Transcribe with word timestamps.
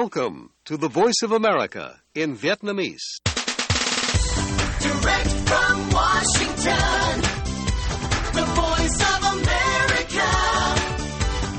Welcome 0.00 0.48
to 0.64 0.76
the 0.78 0.88
Voice 0.88 1.20
of 1.22 1.32
America 1.32 2.00
in 2.14 2.34
Vietnamese. 2.36 3.06
Direct 4.80 5.30
from 5.48 5.90
Washington, 5.92 7.20
the 8.32 8.44
voice 8.60 8.98
of 9.12 9.20
America, 9.36 10.28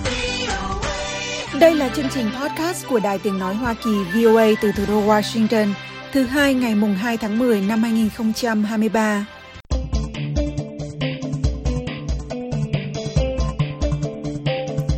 VOA. 0.04 1.60
Đây 1.60 1.76
là 1.76 1.90
chương 1.96 2.10
trình 2.14 2.30
podcast 2.42 2.88
của 2.90 3.00
Đài 3.00 3.20
Tiếng 3.20 3.40
Nói 3.40 3.56
Hoa 3.56 3.74
Kỳ 3.74 3.92
VOA 4.14 4.48
từ 4.62 4.72
thủ 4.72 4.84
đô 4.88 5.02
Washington, 5.02 5.74
thứ 6.12 6.24
hai 6.24 6.54
ngày 6.54 6.76
mùng 6.76 6.96
2 6.96 7.18
tháng 7.18 7.40
10 7.40 7.62
năm 7.62 7.84
2023. 7.84 9.26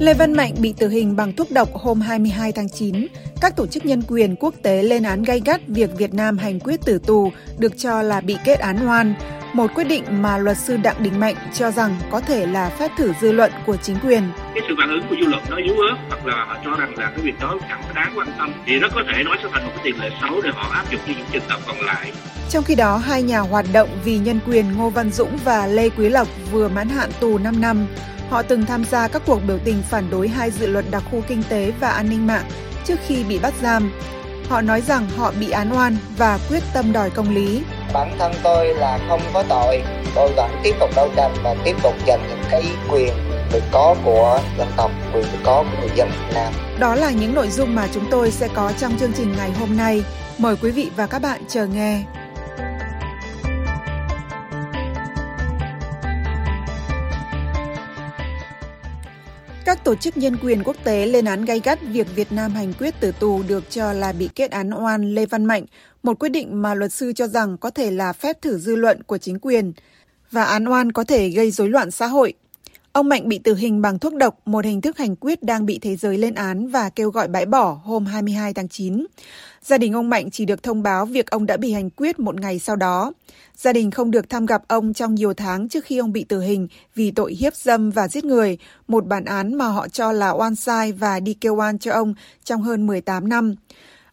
Lê 0.06 0.14
Văn 0.14 0.34
Mạnh 0.34 0.54
bị 0.60 0.74
tử 0.78 0.90
hình 0.90 1.16
bằng 1.16 1.34
thuốc 1.34 1.52
độc 1.52 1.74
hôm 1.74 2.02
22 2.02 2.52
tháng 2.52 2.70
9. 2.70 3.08
Các 3.42 3.56
tổ 3.56 3.68
chức 3.68 3.86
nhân 3.86 4.02
quyền 4.08 4.36
quốc 4.36 4.54
tế 4.64 4.84
lên 4.84 5.04
án 5.04 5.24
gay 5.24 5.42
gắt 5.46 5.62
việc 5.68 5.90
Việt 5.98 6.14
Nam 6.14 6.38
hành 6.38 6.60
quyết 6.60 6.80
tử 6.86 7.00
tù 7.08 7.32
được 7.58 7.78
cho 7.78 8.02
là 8.02 8.22
bị 8.22 8.38
kết 8.46 8.60
án 8.60 8.88
oan, 8.88 9.14
một 9.54 9.72
quyết 9.76 9.84
định 9.84 10.04
mà 10.10 10.38
luật 10.38 10.58
sư 10.58 10.78
Đặng 10.78 11.04
Đình 11.04 11.20
Mạnh 11.20 11.36
cho 11.54 11.72
rằng 11.72 11.96
có 12.12 12.20
thể 12.20 12.46
là 12.46 12.70
phép 12.70 12.92
thử 12.98 13.14
dư 13.22 13.32
luận 13.32 13.52
của 13.66 13.78
chính 13.78 13.96
quyền. 14.04 14.24
cái 14.54 14.64
sự 14.68 14.76
phản 14.78 14.90
ứng 14.90 15.02
của 15.10 15.16
dư 15.22 15.28
luận 15.28 15.44
nó 15.50 15.58
yếu 15.58 15.76
ớt 15.76 15.96
hoặc 16.10 16.26
là 16.26 16.46
họ 16.46 16.58
cho 16.66 16.76
rằng 16.76 16.98
là 16.98 17.12
cái 17.16 17.26
việc 17.26 17.40
đó 17.42 17.58
chẳng 17.70 17.82
có 17.88 17.94
đáng 17.94 18.14
quan 18.16 18.28
tâm 18.38 18.54
thì 18.66 18.80
rất 18.80 18.92
có 18.96 19.04
thể 19.14 19.24
nó 19.24 19.36
sẽ 19.44 19.50
thành 19.54 19.66
một 19.66 19.72
cái 19.76 19.82
tiền 19.84 20.00
lệ 20.00 20.10
xấu 20.22 20.42
để 20.42 20.50
họ 20.54 20.70
áp 20.74 20.92
dụng 20.92 21.02
cho 21.08 21.14
những 21.18 21.28
trường 21.34 21.44
hợp 21.48 21.60
còn 21.68 21.78
lại 21.80 22.12
Trong 22.50 22.64
khi 22.64 22.76
đó, 22.76 22.98
hai 22.98 23.24
nhà 23.24 23.40
hoạt 23.40 23.66
động 23.74 23.90
vì 24.04 24.18
nhân 24.18 24.40
quyền 24.48 24.66
Ngô 24.78 24.90
Văn 24.90 25.12
Dũng 25.12 25.38
và 25.46 25.68
Lê 25.68 25.90
Quý 25.90 26.10
Lộc 26.10 26.28
vừa 26.52 26.68
mãn 26.68 26.90
hạn 26.90 27.10
tù 27.20 27.38
5 27.38 27.62
năm. 27.62 27.88
Họ 28.30 28.42
từng 28.42 28.66
tham 28.66 28.86
gia 28.86 29.08
các 29.08 29.22
cuộc 29.26 29.40
biểu 29.48 29.58
tình 29.66 29.82
phản 29.90 30.10
đối 30.10 30.28
hai 30.28 30.52
dự 30.52 30.68
luật 30.68 30.86
đặc 30.92 31.04
khu 31.12 31.22
kinh 31.28 31.44
tế 31.50 31.72
và 31.80 31.90
an 31.90 32.10
ninh 32.10 32.28
mạng 32.28 32.46
trước 32.86 32.96
khi 33.08 33.24
bị 33.24 33.40
bắt 33.40 33.54
giam. 33.62 33.92
Họ 34.50 34.62
nói 34.62 34.82
rằng 34.82 35.08
họ 35.18 35.34
bị 35.40 35.50
án 35.50 35.74
oan 35.74 35.98
và 36.18 36.40
quyết 36.50 36.64
tâm 36.74 36.94
đòi 36.94 37.10
công 37.10 37.36
lý. 37.36 37.64
bản 37.94 38.16
thân 38.20 38.32
tôi 38.44 38.76
là 38.76 39.00
không 39.08 39.22
có 39.34 39.44
tội 39.50 39.84
tôi 40.16 40.32
vẫn 40.36 40.52
tiếp 40.64 40.76
tục 40.80 40.90
đấu 40.96 41.10
tranh 41.16 41.34
và 41.44 41.56
tiếp 41.66 41.76
tục 41.84 41.94
giành 42.08 42.28
những 42.30 42.44
cái 42.52 42.64
quyền 42.92 43.14
được 43.54 43.64
có 43.72 43.96
của 44.04 44.40
dân 44.58 44.68
tộc 44.78 44.92
quyền 45.14 45.24
được 45.24 45.40
có 45.44 45.64
của 45.64 45.78
người 45.80 45.90
dân 45.96 46.10
Việt 46.10 46.34
Nam 46.36 46.54
Đó 46.80 46.96
là 46.96 47.12
những 47.12 47.34
nội 47.34 47.50
dung 47.50 47.76
mà 47.76 47.88
chúng 47.94 48.06
tôi 48.12 48.32
sẽ 48.32 48.48
có 48.54 48.72
trong 48.78 48.98
chương 48.98 49.14
trình 49.14 49.34
ngày 49.38 49.52
hôm 49.52 49.78
nay. 49.78 50.04
Mời 50.38 50.56
quý 50.62 50.72
vị 50.72 50.92
và 50.96 51.08
các 51.08 51.22
bạn 51.22 51.42
chờ 51.48 51.66
nghe. 51.66 52.04
Các 59.76 59.84
tổ 59.84 59.96
chức 59.96 60.18
nhân 60.18 60.38
quyền 60.44 60.64
quốc 60.64 60.76
tế 60.84 61.06
lên 61.06 61.26
án 61.26 61.46
gay 61.46 61.62
gắt 61.64 61.80
việc 61.82 62.08
Việt 62.16 62.32
Nam 62.32 62.52
hành 62.52 62.74
quyết 62.74 63.00
tử 63.00 63.12
tù 63.20 63.44
được 63.48 63.64
cho 63.70 63.94
là 63.94 64.12
bị 64.12 64.30
kết 64.36 64.52
án 64.52 64.70
oan 64.70 65.16
Lê 65.16 65.26
Văn 65.26 65.46
Mạnh, 65.46 65.66
một 66.04 66.20
quyết 66.20 66.30
định 66.30 66.62
mà 66.62 66.74
luật 66.74 66.94
sư 66.94 67.14
cho 67.16 67.28
rằng 67.28 67.58
có 67.58 67.70
thể 67.70 67.92
là 67.92 68.14
phép 68.14 68.42
thử 68.42 68.58
dư 68.58 68.76
luận 68.76 69.04
của 69.04 69.18
chính 69.18 69.40
quyền 69.40 69.74
và 70.32 70.44
án 70.44 70.66
oan 70.66 70.92
có 70.92 71.04
thể 71.04 71.30
gây 71.30 71.52
rối 71.52 71.70
loạn 71.70 71.92
xã 71.92 72.08
hội. 72.08 72.34
Ông 72.96 73.10
Mạnh 73.10 73.28
bị 73.28 73.40
tử 73.40 73.56
hình 73.56 73.82
bằng 73.82 74.00
thuốc 74.00 74.14
độc, 74.14 74.40
một 74.46 74.66
hình 74.66 74.82
thức 74.82 74.98
hành 74.98 75.16
quyết 75.16 75.44
đang 75.44 75.66
bị 75.66 75.80
thế 75.80 75.96
giới 75.96 76.18
lên 76.18 76.34
án 76.34 76.68
và 76.68 76.90
kêu 76.90 77.10
gọi 77.10 77.28
bãi 77.28 77.46
bỏ 77.46 77.80
hôm 77.84 78.06
22 78.06 78.54
tháng 78.54 78.68
9. 78.68 79.06
Gia 79.62 79.78
đình 79.78 79.94
ông 79.94 80.10
Mạnh 80.10 80.32
chỉ 80.32 80.46
được 80.46 80.64
thông 80.64 80.84
báo 80.84 81.06
việc 81.06 81.30
ông 81.30 81.46
đã 81.46 81.58
bị 81.58 81.72
hành 81.72 81.90
quyết 81.90 82.20
một 82.20 82.40
ngày 82.40 82.60
sau 82.60 82.76
đó. 82.76 83.14
Gia 83.56 83.74
đình 83.74 83.92
không 83.92 84.12
được 84.12 84.30
thăm 84.30 84.46
gặp 84.46 84.64
ông 84.68 84.94
trong 84.94 85.16
nhiều 85.16 85.34
tháng 85.34 85.70
trước 85.70 85.86
khi 85.86 85.98
ông 85.98 86.12
bị 86.12 86.24
tử 86.24 86.42
hình 86.42 86.68
vì 86.96 87.12
tội 87.12 87.34
hiếp 87.34 87.56
dâm 87.56 87.92
và 87.92 88.08
giết 88.08 88.26
người, 88.26 88.58
một 88.88 89.06
bản 89.06 89.26
án 89.26 89.56
mà 89.56 89.68
họ 89.68 89.88
cho 89.88 90.12
là 90.12 90.32
oan 90.32 90.56
sai 90.56 90.92
và 90.92 91.20
đi 91.20 91.34
kêu 91.34 91.56
oan 91.56 91.80
cho 91.80 91.92
ông 91.92 92.14
trong 92.44 92.62
hơn 92.62 92.88
18 92.88 93.30
năm. 93.30 93.56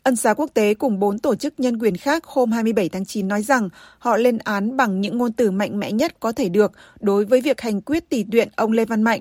Ân 0.02 0.16
xá 0.16 0.34
quốc 0.34 0.50
tế 0.54 0.74
cùng 0.74 0.98
bốn 0.98 1.18
tổ 1.18 1.34
chức 1.34 1.60
nhân 1.60 1.78
quyền 1.78 1.96
khác 1.96 2.24
hôm 2.24 2.52
27 2.52 2.88
tháng 2.88 3.04
9 3.04 3.28
nói 3.28 3.42
rằng 3.42 3.68
họ 3.98 4.16
lên 4.16 4.38
án 4.38 4.76
bằng 4.76 5.00
những 5.00 5.18
ngôn 5.18 5.32
từ 5.32 5.50
mạnh 5.50 5.80
mẽ 5.80 5.92
nhất 5.92 6.20
có 6.20 6.32
thể 6.32 6.48
được 6.48 6.72
đối 7.00 7.24
với 7.24 7.40
việc 7.40 7.60
hành 7.60 7.80
quyết 7.80 8.08
tỷ 8.08 8.24
tuyện 8.32 8.48
ông 8.56 8.72
Lê 8.72 8.84
Văn 8.84 9.02
Mạnh. 9.02 9.20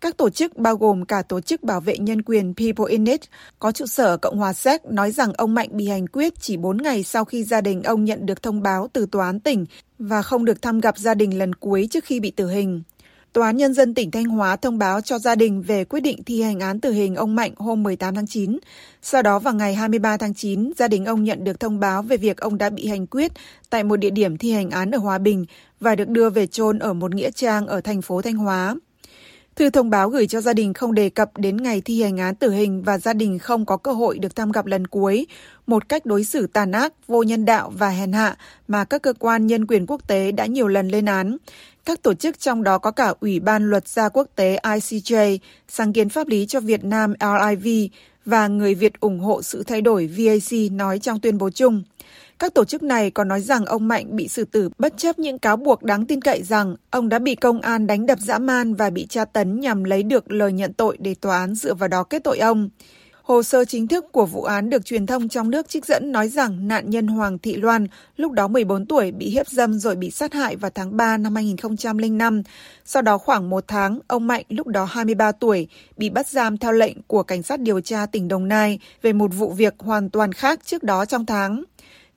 Các 0.00 0.16
tổ 0.16 0.30
chức 0.30 0.56
bao 0.56 0.76
gồm 0.76 1.04
cả 1.04 1.22
tổ 1.22 1.40
chức 1.40 1.62
bảo 1.62 1.80
vệ 1.80 1.98
nhân 1.98 2.22
quyền 2.22 2.54
People 2.54 2.92
in 2.92 3.04
It, 3.04 3.20
có 3.58 3.72
trụ 3.72 3.86
sở 3.86 4.04
ở 4.04 4.16
Cộng 4.16 4.38
hòa 4.38 4.52
Séc 4.52 4.84
nói 4.84 5.10
rằng 5.10 5.32
ông 5.32 5.54
Mạnh 5.54 5.68
bị 5.72 5.88
hành 5.88 6.06
quyết 6.06 6.40
chỉ 6.40 6.56
4 6.56 6.76
ngày 6.76 7.02
sau 7.02 7.24
khi 7.24 7.44
gia 7.44 7.60
đình 7.60 7.82
ông 7.82 8.04
nhận 8.04 8.26
được 8.26 8.42
thông 8.42 8.62
báo 8.62 8.88
từ 8.92 9.06
tòa 9.06 9.26
án 9.26 9.40
tỉnh 9.40 9.66
và 9.98 10.22
không 10.22 10.44
được 10.44 10.62
thăm 10.62 10.80
gặp 10.80 10.98
gia 10.98 11.14
đình 11.14 11.38
lần 11.38 11.54
cuối 11.54 11.88
trước 11.90 12.04
khi 12.04 12.20
bị 12.20 12.30
tử 12.30 12.48
hình. 12.48 12.82
Tòa 13.36 13.46
án 13.46 13.56
Nhân 13.56 13.74
dân 13.74 13.94
tỉnh 13.94 14.10
Thanh 14.10 14.24
Hóa 14.24 14.56
thông 14.56 14.78
báo 14.78 15.00
cho 15.00 15.18
gia 15.18 15.34
đình 15.34 15.62
về 15.62 15.84
quyết 15.84 16.00
định 16.00 16.24
thi 16.24 16.42
hành 16.42 16.60
án 16.60 16.80
tử 16.80 16.92
hình 16.92 17.14
ông 17.14 17.34
Mạnh 17.34 17.52
hôm 17.56 17.82
18 17.82 18.14
tháng 18.14 18.26
9. 18.26 18.58
Sau 19.02 19.22
đó 19.22 19.38
vào 19.38 19.54
ngày 19.54 19.74
23 19.74 20.16
tháng 20.16 20.34
9, 20.34 20.72
gia 20.76 20.88
đình 20.88 21.04
ông 21.04 21.24
nhận 21.24 21.44
được 21.44 21.60
thông 21.60 21.80
báo 21.80 22.02
về 22.02 22.16
việc 22.16 22.36
ông 22.36 22.58
đã 22.58 22.70
bị 22.70 22.86
hành 22.86 23.06
quyết 23.06 23.32
tại 23.70 23.84
một 23.84 23.96
địa 23.96 24.10
điểm 24.10 24.38
thi 24.38 24.52
hành 24.52 24.70
án 24.70 24.90
ở 24.90 24.98
Hòa 24.98 25.18
Bình 25.18 25.44
và 25.80 25.94
được 25.94 26.08
đưa 26.08 26.30
về 26.30 26.46
chôn 26.46 26.78
ở 26.78 26.92
một 26.92 27.14
nghĩa 27.14 27.30
trang 27.30 27.66
ở 27.66 27.80
thành 27.80 28.02
phố 28.02 28.22
Thanh 28.22 28.36
Hóa. 28.36 28.76
Thư 29.56 29.70
thông 29.70 29.90
báo 29.90 30.10
gửi 30.10 30.26
cho 30.26 30.40
gia 30.40 30.52
đình 30.52 30.74
không 30.74 30.94
đề 30.94 31.08
cập 31.10 31.38
đến 31.38 31.56
ngày 31.56 31.80
thi 31.80 32.02
hành 32.02 32.16
án 32.18 32.34
tử 32.34 32.50
hình 32.50 32.82
và 32.82 32.98
gia 32.98 33.12
đình 33.12 33.38
không 33.38 33.66
có 33.66 33.76
cơ 33.76 33.92
hội 33.92 34.18
được 34.18 34.36
thăm 34.36 34.52
gặp 34.52 34.66
lần 34.66 34.86
cuối, 34.86 35.26
một 35.66 35.88
cách 35.88 36.06
đối 36.06 36.24
xử 36.24 36.46
tàn 36.46 36.72
ác, 36.72 36.92
vô 37.06 37.22
nhân 37.22 37.44
đạo 37.44 37.72
và 37.78 37.88
hèn 37.88 38.12
hạ 38.12 38.36
mà 38.68 38.84
các 38.84 39.02
cơ 39.02 39.12
quan 39.12 39.46
nhân 39.46 39.66
quyền 39.66 39.86
quốc 39.86 40.08
tế 40.08 40.32
đã 40.32 40.46
nhiều 40.46 40.68
lần 40.68 40.88
lên 40.88 41.06
án. 41.06 41.36
Các 41.84 42.02
tổ 42.02 42.14
chức 42.14 42.40
trong 42.40 42.62
đó 42.62 42.78
có 42.78 42.90
cả 42.90 43.14
Ủy 43.20 43.40
ban 43.40 43.70
Luật 43.70 43.88
gia 43.88 44.08
quốc 44.08 44.28
tế 44.34 44.58
ICJ, 44.62 45.38
sáng 45.68 45.92
kiến 45.92 46.08
pháp 46.08 46.26
lý 46.26 46.46
cho 46.46 46.60
Việt 46.60 46.84
Nam 46.84 47.14
LIV 47.20 47.90
và 48.24 48.48
người 48.48 48.74
Việt 48.74 49.00
ủng 49.00 49.20
hộ 49.20 49.42
sự 49.42 49.62
thay 49.62 49.80
đổi 49.80 50.06
VAC 50.06 50.72
nói 50.72 50.98
trong 50.98 51.20
tuyên 51.20 51.38
bố 51.38 51.50
chung. 51.50 51.82
Các 52.38 52.54
tổ 52.54 52.64
chức 52.64 52.82
này 52.82 53.10
còn 53.10 53.28
nói 53.28 53.40
rằng 53.40 53.64
ông 53.64 53.88
Mạnh 53.88 54.16
bị 54.16 54.28
xử 54.28 54.44
tử 54.44 54.70
bất 54.78 54.94
chấp 54.96 55.18
những 55.18 55.38
cáo 55.38 55.56
buộc 55.56 55.82
đáng 55.82 56.06
tin 56.06 56.20
cậy 56.20 56.42
rằng 56.42 56.76
ông 56.90 57.08
đã 57.08 57.18
bị 57.18 57.34
công 57.34 57.60
an 57.60 57.86
đánh 57.86 58.06
đập 58.06 58.18
dã 58.20 58.38
man 58.38 58.74
và 58.74 58.90
bị 58.90 59.06
tra 59.06 59.24
tấn 59.24 59.60
nhằm 59.60 59.84
lấy 59.84 60.02
được 60.02 60.30
lời 60.30 60.52
nhận 60.52 60.72
tội 60.72 60.96
để 61.00 61.14
tòa 61.14 61.38
án 61.38 61.54
dựa 61.54 61.74
vào 61.74 61.88
đó 61.88 62.02
kết 62.02 62.24
tội 62.24 62.38
ông. 62.38 62.68
Hồ 63.22 63.42
sơ 63.42 63.64
chính 63.64 63.88
thức 63.88 64.12
của 64.12 64.26
vụ 64.26 64.42
án 64.42 64.70
được 64.70 64.84
truyền 64.84 65.06
thông 65.06 65.28
trong 65.28 65.50
nước 65.50 65.68
trích 65.68 65.86
dẫn 65.86 66.12
nói 66.12 66.28
rằng 66.28 66.68
nạn 66.68 66.90
nhân 66.90 67.06
Hoàng 67.06 67.38
Thị 67.38 67.56
Loan, 67.56 67.86
lúc 68.16 68.32
đó 68.32 68.48
14 68.48 68.86
tuổi, 68.86 69.12
bị 69.12 69.30
hiếp 69.30 69.48
dâm 69.48 69.78
rồi 69.78 69.96
bị 69.96 70.10
sát 70.10 70.32
hại 70.32 70.56
vào 70.56 70.70
tháng 70.74 70.96
3 70.96 71.16
năm 71.16 71.34
2005. 71.34 72.42
Sau 72.84 73.02
đó 73.02 73.18
khoảng 73.18 73.50
một 73.50 73.64
tháng, 73.68 73.98
ông 74.06 74.26
Mạnh, 74.26 74.44
lúc 74.48 74.66
đó 74.66 74.84
23 74.84 75.32
tuổi, 75.32 75.68
bị 75.96 76.10
bắt 76.10 76.28
giam 76.28 76.58
theo 76.58 76.72
lệnh 76.72 76.96
của 77.06 77.22
Cảnh 77.22 77.42
sát 77.42 77.60
điều 77.60 77.80
tra 77.80 78.06
tỉnh 78.06 78.28
Đồng 78.28 78.48
Nai 78.48 78.78
về 79.02 79.12
một 79.12 79.30
vụ 79.34 79.52
việc 79.52 79.74
hoàn 79.78 80.10
toàn 80.10 80.32
khác 80.32 80.60
trước 80.64 80.82
đó 80.82 81.04
trong 81.04 81.26
tháng. 81.26 81.64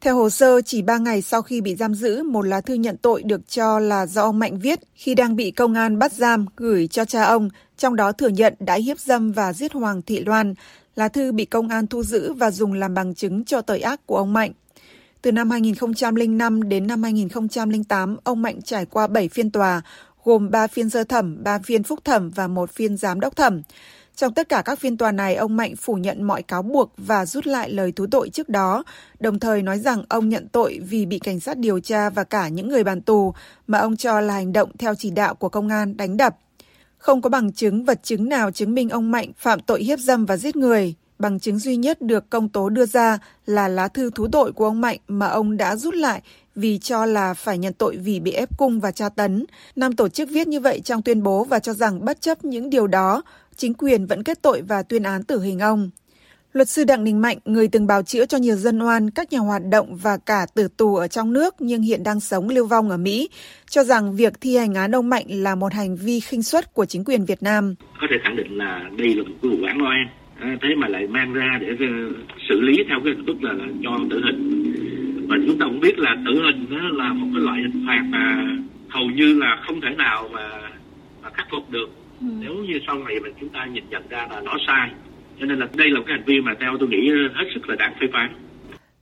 Theo 0.02 0.16
hồ 0.16 0.30
sơ, 0.30 0.62
chỉ 0.62 0.82
3 0.82 0.98
ngày 0.98 1.22
sau 1.22 1.42
khi 1.42 1.62
bị 1.62 1.76
giam 1.76 1.94
giữ, 1.94 2.24
một 2.24 2.42
lá 2.42 2.62
thư 2.62 2.74
nhận 2.74 2.98
tội 2.98 3.24
được 3.24 3.42
cho 3.50 3.80
là 3.80 4.06
do 4.06 4.22
ông 4.22 4.40
Mạnh 4.40 4.60
viết 4.60 4.80
khi 4.96 5.16
đang 5.16 5.36
bị 5.36 5.52
công 5.52 5.74
an 5.74 6.00
bắt 6.00 6.14
giam 6.14 6.46
gửi 6.56 6.88
cho 6.88 7.06
cha 7.06 7.24
ông, 7.24 7.50
trong 7.78 7.96
đó 7.96 8.12
thừa 8.12 8.28
nhận 8.28 8.54
đã 8.60 8.76
hiếp 8.76 9.00
dâm 9.00 9.32
và 9.32 9.54
giết 9.54 9.74
Hoàng 9.74 10.02
Thị 10.02 10.24
Loan. 10.26 10.54
Lá 10.96 11.08
thư 11.08 11.32
bị 11.32 11.46
công 11.46 11.70
an 11.70 11.88
thu 11.88 12.04
giữ 12.04 12.34
và 12.34 12.52
dùng 12.52 12.74
làm 12.74 12.94
bằng 12.94 13.16
chứng 13.16 13.46
cho 13.46 13.62
tội 13.62 13.80
ác 13.80 14.06
của 14.06 14.18
ông 14.18 14.34
Mạnh. 14.34 14.52
Từ 15.22 15.32
năm 15.32 15.50
2005 15.50 16.70
đến 16.70 16.88
năm 16.88 17.04
2008, 17.04 18.18
ông 18.24 18.42
Mạnh 18.42 18.62
trải 18.62 18.86
qua 18.86 19.08
7 19.08 19.28
phiên 19.28 19.52
tòa, 19.52 19.82
gồm 20.24 20.52
3 20.52 20.68
phiên 20.68 20.90
sơ 20.90 21.04
thẩm, 21.04 21.44
3 21.44 21.60
phiên 21.60 21.84
phúc 21.84 22.00
thẩm 22.04 22.30
và 22.30 22.48
một 22.48 22.72
phiên 22.72 22.98
giám 22.98 23.20
đốc 23.20 23.36
thẩm. 23.36 23.62
Trong 24.20 24.34
tất 24.34 24.50
cả 24.50 24.62
các 24.66 24.80
phiên 24.80 24.98
tòa 24.98 25.12
này, 25.12 25.36
ông 25.36 25.58
Mạnh 25.58 25.76
phủ 25.76 25.94
nhận 25.94 26.24
mọi 26.24 26.44
cáo 26.44 26.62
buộc 26.62 26.94
và 26.98 27.26
rút 27.26 27.48
lại 27.48 27.70
lời 27.70 27.92
thú 27.92 28.06
tội 28.12 28.30
trước 28.30 28.50
đó, 28.50 28.84
đồng 29.20 29.40
thời 29.40 29.62
nói 29.62 29.80
rằng 29.80 30.04
ông 30.10 30.30
nhận 30.30 30.48
tội 30.48 30.80
vì 30.90 31.06
bị 31.06 31.20
cảnh 31.20 31.40
sát 31.40 31.58
điều 31.58 31.80
tra 31.80 32.10
và 32.10 32.24
cả 32.24 32.48
những 32.48 32.68
người 32.68 32.84
bàn 32.84 33.02
tù 33.02 33.34
mà 33.68 33.80
ông 33.80 33.98
cho 33.98 34.22
là 34.22 34.34
hành 34.34 34.54
động 34.54 34.78
theo 34.78 34.96
chỉ 34.96 35.10
đạo 35.10 35.36
của 35.36 35.50
công 35.50 35.70
an 35.70 35.98
đánh 35.98 36.18
đập. 36.18 36.38
Không 36.98 37.22
có 37.22 37.30
bằng 37.30 37.52
chứng 37.52 37.86
vật 37.86 38.00
chứng 38.04 38.30
nào 38.30 38.52
chứng 38.52 38.74
minh 38.74 38.90
ông 38.90 39.12
Mạnh 39.12 39.32
phạm 39.38 39.60
tội 39.60 39.84
hiếp 39.84 40.00
dâm 40.00 40.26
và 40.26 40.38
giết 40.38 40.56
người. 40.56 40.96
Bằng 41.20 41.40
chứng 41.40 41.60
duy 41.60 41.76
nhất 41.76 42.02
được 42.02 42.30
công 42.30 42.50
tố 42.50 42.70
đưa 42.70 42.86
ra 42.86 43.18
là 43.46 43.68
lá 43.68 43.88
thư 43.88 44.12
thú 44.16 44.28
tội 44.32 44.52
của 44.52 44.66
ông 44.66 44.82
Mạnh 44.82 44.98
mà 45.08 45.28
ông 45.28 45.58
đã 45.58 45.76
rút 45.76 45.94
lại 45.94 46.22
vì 46.56 46.80
cho 46.80 47.06
là 47.06 47.34
phải 47.34 47.58
nhận 47.58 47.74
tội 47.74 47.98
vì 47.98 48.20
bị 48.20 48.32
ép 48.32 48.58
cung 48.58 48.80
và 48.80 48.92
tra 48.92 49.10
tấn. 49.10 49.46
Năm 49.76 49.96
tổ 49.96 50.10
chức 50.10 50.30
viết 50.30 50.48
như 50.48 50.60
vậy 50.60 50.82
trong 50.84 51.02
tuyên 51.02 51.24
bố 51.24 51.44
và 51.44 51.60
cho 51.60 51.74
rằng 51.74 52.06
bất 52.06 52.22
chấp 52.22 52.46
những 52.46 52.70
điều 52.70 52.88
đó, 52.88 53.24
chính 53.60 53.74
quyền 53.74 54.06
vẫn 54.06 54.24
kết 54.24 54.42
tội 54.42 54.62
và 54.68 54.84
tuyên 54.84 55.04
án 55.04 55.24
tử 55.24 55.42
hình 55.42 55.60
ông. 55.60 55.90
Luật 56.54 56.70
sư 56.70 56.84
Đặng 56.84 57.04
Đình 57.04 57.22
Mạnh, 57.22 57.38
người 57.46 57.68
từng 57.68 57.88
bào 57.88 58.04
chữa 58.04 58.26
cho 58.26 58.38
nhiều 58.38 58.56
dân 58.56 58.80
oan, 58.80 59.10
các 59.10 59.34
nhà 59.34 59.40
hoạt 59.40 59.62
động 59.72 59.96
và 59.96 60.18
cả 60.26 60.46
tử 60.56 60.68
tù 60.78 60.96
ở 60.96 61.08
trong 61.08 61.34
nước 61.34 61.56
nhưng 61.60 61.82
hiện 61.82 62.04
đang 62.04 62.20
sống 62.20 62.50
lưu 62.50 62.66
vong 62.68 62.90
ở 62.90 62.98
Mỹ, 62.98 63.30
cho 63.70 63.84
rằng 63.84 64.16
việc 64.16 64.34
thi 64.42 64.58
hành 64.58 64.74
án 64.74 64.96
ông 64.96 65.10
Mạnh 65.10 65.26
là 65.30 65.56
một 65.56 65.74
hành 65.74 65.96
vi 65.96 66.20
khinh 66.20 66.44
suất 66.44 66.74
của 66.74 66.86
chính 66.86 67.04
quyền 67.04 67.26
Việt 67.26 67.44
Nam. 67.44 67.76
có 68.02 68.08
thể 68.10 68.16
khẳng 68.24 68.36
định 68.36 68.58
là 68.58 68.90
đây 68.98 69.16
là 69.16 69.24
một 69.24 69.36
vụ 69.42 69.66
án 69.68 69.82
oan 69.82 70.08
à, 70.40 70.58
thế 70.62 70.70
mà 70.78 70.88
lại 70.88 71.08
mang 71.08 71.34
ra 71.34 71.58
để 71.62 71.68
ờ, 71.80 71.86
xử 72.50 72.62
lý 72.62 72.84
theo 72.90 73.00
cái 73.04 73.14
hình 73.14 73.26
thức 73.26 73.44
là, 73.44 73.54
cho 73.84 74.00
tử 74.10 74.22
hình 74.26 74.64
và 75.30 75.36
chúng 75.48 75.60
ta 75.60 75.66
cũng 75.66 75.80
biết 75.80 76.00
là 76.00 76.16
tử 76.26 76.34
hình 76.46 76.66
nó 76.70 76.90
là 76.90 77.14
một 77.14 77.28
cái 77.34 77.44
loại 77.44 77.60
hình 77.62 77.86
phạt 77.88 78.04
mà 78.10 78.48
hầu 78.90 79.06
như 79.06 79.40
là 79.40 79.62
không 79.68 79.82
thể 79.82 79.90
nào 79.98 80.30
mà, 80.34 80.50
mà 81.24 81.30
khắc 81.34 81.48
phục 81.52 81.70
được 81.70 81.99
nếu 82.22 82.54
như 82.54 82.80
sau 82.88 82.96
này 82.96 83.16
mà 83.24 83.30
chúng 83.40 83.50
ta 83.50 83.66
nhìn 83.66 83.84
nhận 83.90 84.04
ra 84.10 84.28
là 84.32 84.42
nó 84.42 84.58
sai 84.68 84.90
cho 85.40 85.46
nên 85.46 85.60
là 85.60 85.68
đây 85.76 85.90
là 85.90 86.00
một 86.00 86.06
cái 86.08 86.18
hành 86.18 86.26
vi 86.26 86.42
mà 86.42 86.54
theo 86.60 86.78
tôi 86.80 86.90
nghĩ 86.90 87.10
hết 87.36 87.46
sức 87.54 87.70
là 87.70 87.76
đáng 87.76 87.94
phê 88.02 88.08
phán 88.14 88.34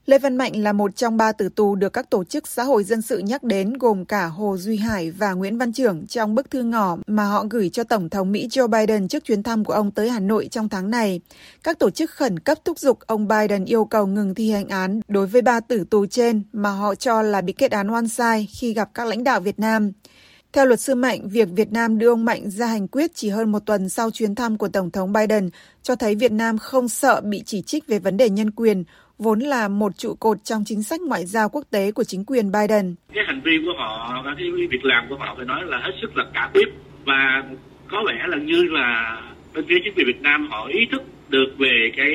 Lê 0.08 0.18
Văn 0.18 0.36
Mạnh 0.36 0.52
là 0.56 0.72
một 0.72 0.96
trong 0.96 1.16
ba 1.16 1.32
tử 1.32 1.48
tù 1.48 1.74
được 1.74 1.92
các 1.92 2.10
tổ 2.10 2.24
chức 2.24 2.48
xã 2.48 2.62
hội 2.62 2.84
dân 2.84 3.02
sự 3.02 3.18
nhắc 3.18 3.42
đến 3.42 3.72
gồm 3.78 4.04
cả 4.04 4.26
Hồ 4.26 4.56
Duy 4.56 4.76
Hải 4.76 5.10
và 5.10 5.32
Nguyễn 5.32 5.58
Văn 5.58 5.72
Trưởng 5.72 6.06
trong 6.06 6.34
bức 6.34 6.50
thư 6.50 6.62
ngỏ 6.62 6.98
mà 7.06 7.24
họ 7.24 7.44
gửi 7.50 7.68
cho 7.68 7.84
Tổng 7.84 8.08
thống 8.08 8.32
Mỹ 8.32 8.48
Joe 8.50 8.68
Biden 8.68 9.08
trước 9.08 9.24
chuyến 9.24 9.42
thăm 9.42 9.64
của 9.64 9.72
ông 9.72 9.90
tới 9.90 10.10
Hà 10.10 10.20
Nội 10.20 10.48
trong 10.50 10.68
tháng 10.68 10.90
này. 10.90 11.20
Các 11.64 11.78
tổ 11.78 11.90
chức 11.90 12.10
khẩn 12.10 12.38
cấp 12.38 12.58
thúc 12.64 12.78
giục 12.78 12.98
ông 13.06 13.28
Biden 13.28 13.64
yêu 13.64 13.84
cầu 13.84 14.06
ngừng 14.06 14.34
thi 14.34 14.50
hành 14.50 14.68
án 14.68 15.00
đối 15.08 15.26
với 15.26 15.42
ba 15.42 15.60
tử 15.60 15.84
tù 15.90 16.06
trên 16.06 16.42
mà 16.52 16.70
họ 16.70 16.94
cho 16.94 17.22
là 17.22 17.40
bị 17.40 17.52
kết 17.52 17.70
án 17.70 17.90
oan 17.90 18.08
sai 18.08 18.48
khi 18.50 18.74
gặp 18.74 18.88
các 18.94 19.08
lãnh 19.08 19.24
đạo 19.24 19.40
Việt 19.40 19.58
Nam. 19.58 19.92
Theo 20.52 20.66
luật 20.66 20.80
sư 20.80 20.94
Mạnh, 20.94 21.28
việc 21.28 21.48
Việt 21.56 21.72
Nam 21.72 21.98
đưa 21.98 22.08
ông 22.08 22.24
Mạnh 22.24 22.50
ra 22.50 22.66
hành 22.66 22.88
quyết 22.88 23.10
chỉ 23.14 23.28
hơn 23.28 23.52
một 23.52 23.58
tuần 23.66 23.88
sau 23.88 24.10
chuyến 24.10 24.34
thăm 24.34 24.58
của 24.58 24.68
Tổng 24.68 24.90
thống 24.90 25.12
Biden 25.12 25.50
cho 25.82 25.96
thấy 25.96 26.14
Việt 26.14 26.32
Nam 26.32 26.58
không 26.58 26.88
sợ 26.88 27.20
bị 27.24 27.42
chỉ 27.46 27.62
trích 27.62 27.86
về 27.86 27.98
vấn 27.98 28.16
đề 28.16 28.28
nhân 28.28 28.50
quyền 28.50 28.84
vốn 29.18 29.40
là 29.40 29.68
một 29.68 29.92
trụ 29.98 30.14
cột 30.14 30.44
trong 30.44 30.62
chính 30.66 30.82
sách 30.82 31.00
ngoại 31.00 31.24
giao 31.26 31.48
quốc 31.48 31.64
tế 31.70 31.92
của 31.92 32.04
chính 32.04 32.24
quyền 32.24 32.52
Biden. 32.52 32.94
Cái 33.14 33.24
hành 33.26 33.40
vi 33.44 33.58
của 33.64 33.72
họ 33.78 34.22
và 34.24 34.34
cái 34.38 34.50
việc 34.70 34.84
làm 34.84 35.06
của 35.08 35.16
họ 35.18 35.34
phải 35.36 35.46
nói 35.46 35.60
là 35.66 35.78
hết 35.78 35.92
sức 36.02 36.16
là 36.16 36.24
cả 36.34 36.50
tiếp 36.54 36.68
và 37.04 37.42
có 37.88 38.02
vẻ 38.06 38.24
là 38.26 38.36
như 38.36 38.64
là 38.70 39.20
bên 39.54 39.64
phía 39.68 39.78
chính 39.84 39.94
quyền 39.94 40.06
Việt 40.06 40.22
Nam 40.22 40.48
họ 40.50 40.66
ý 40.66 40.80
thức 40.92 41.02
được 41.28 41.48
về 41.58 41.90
cái 41.96 42.12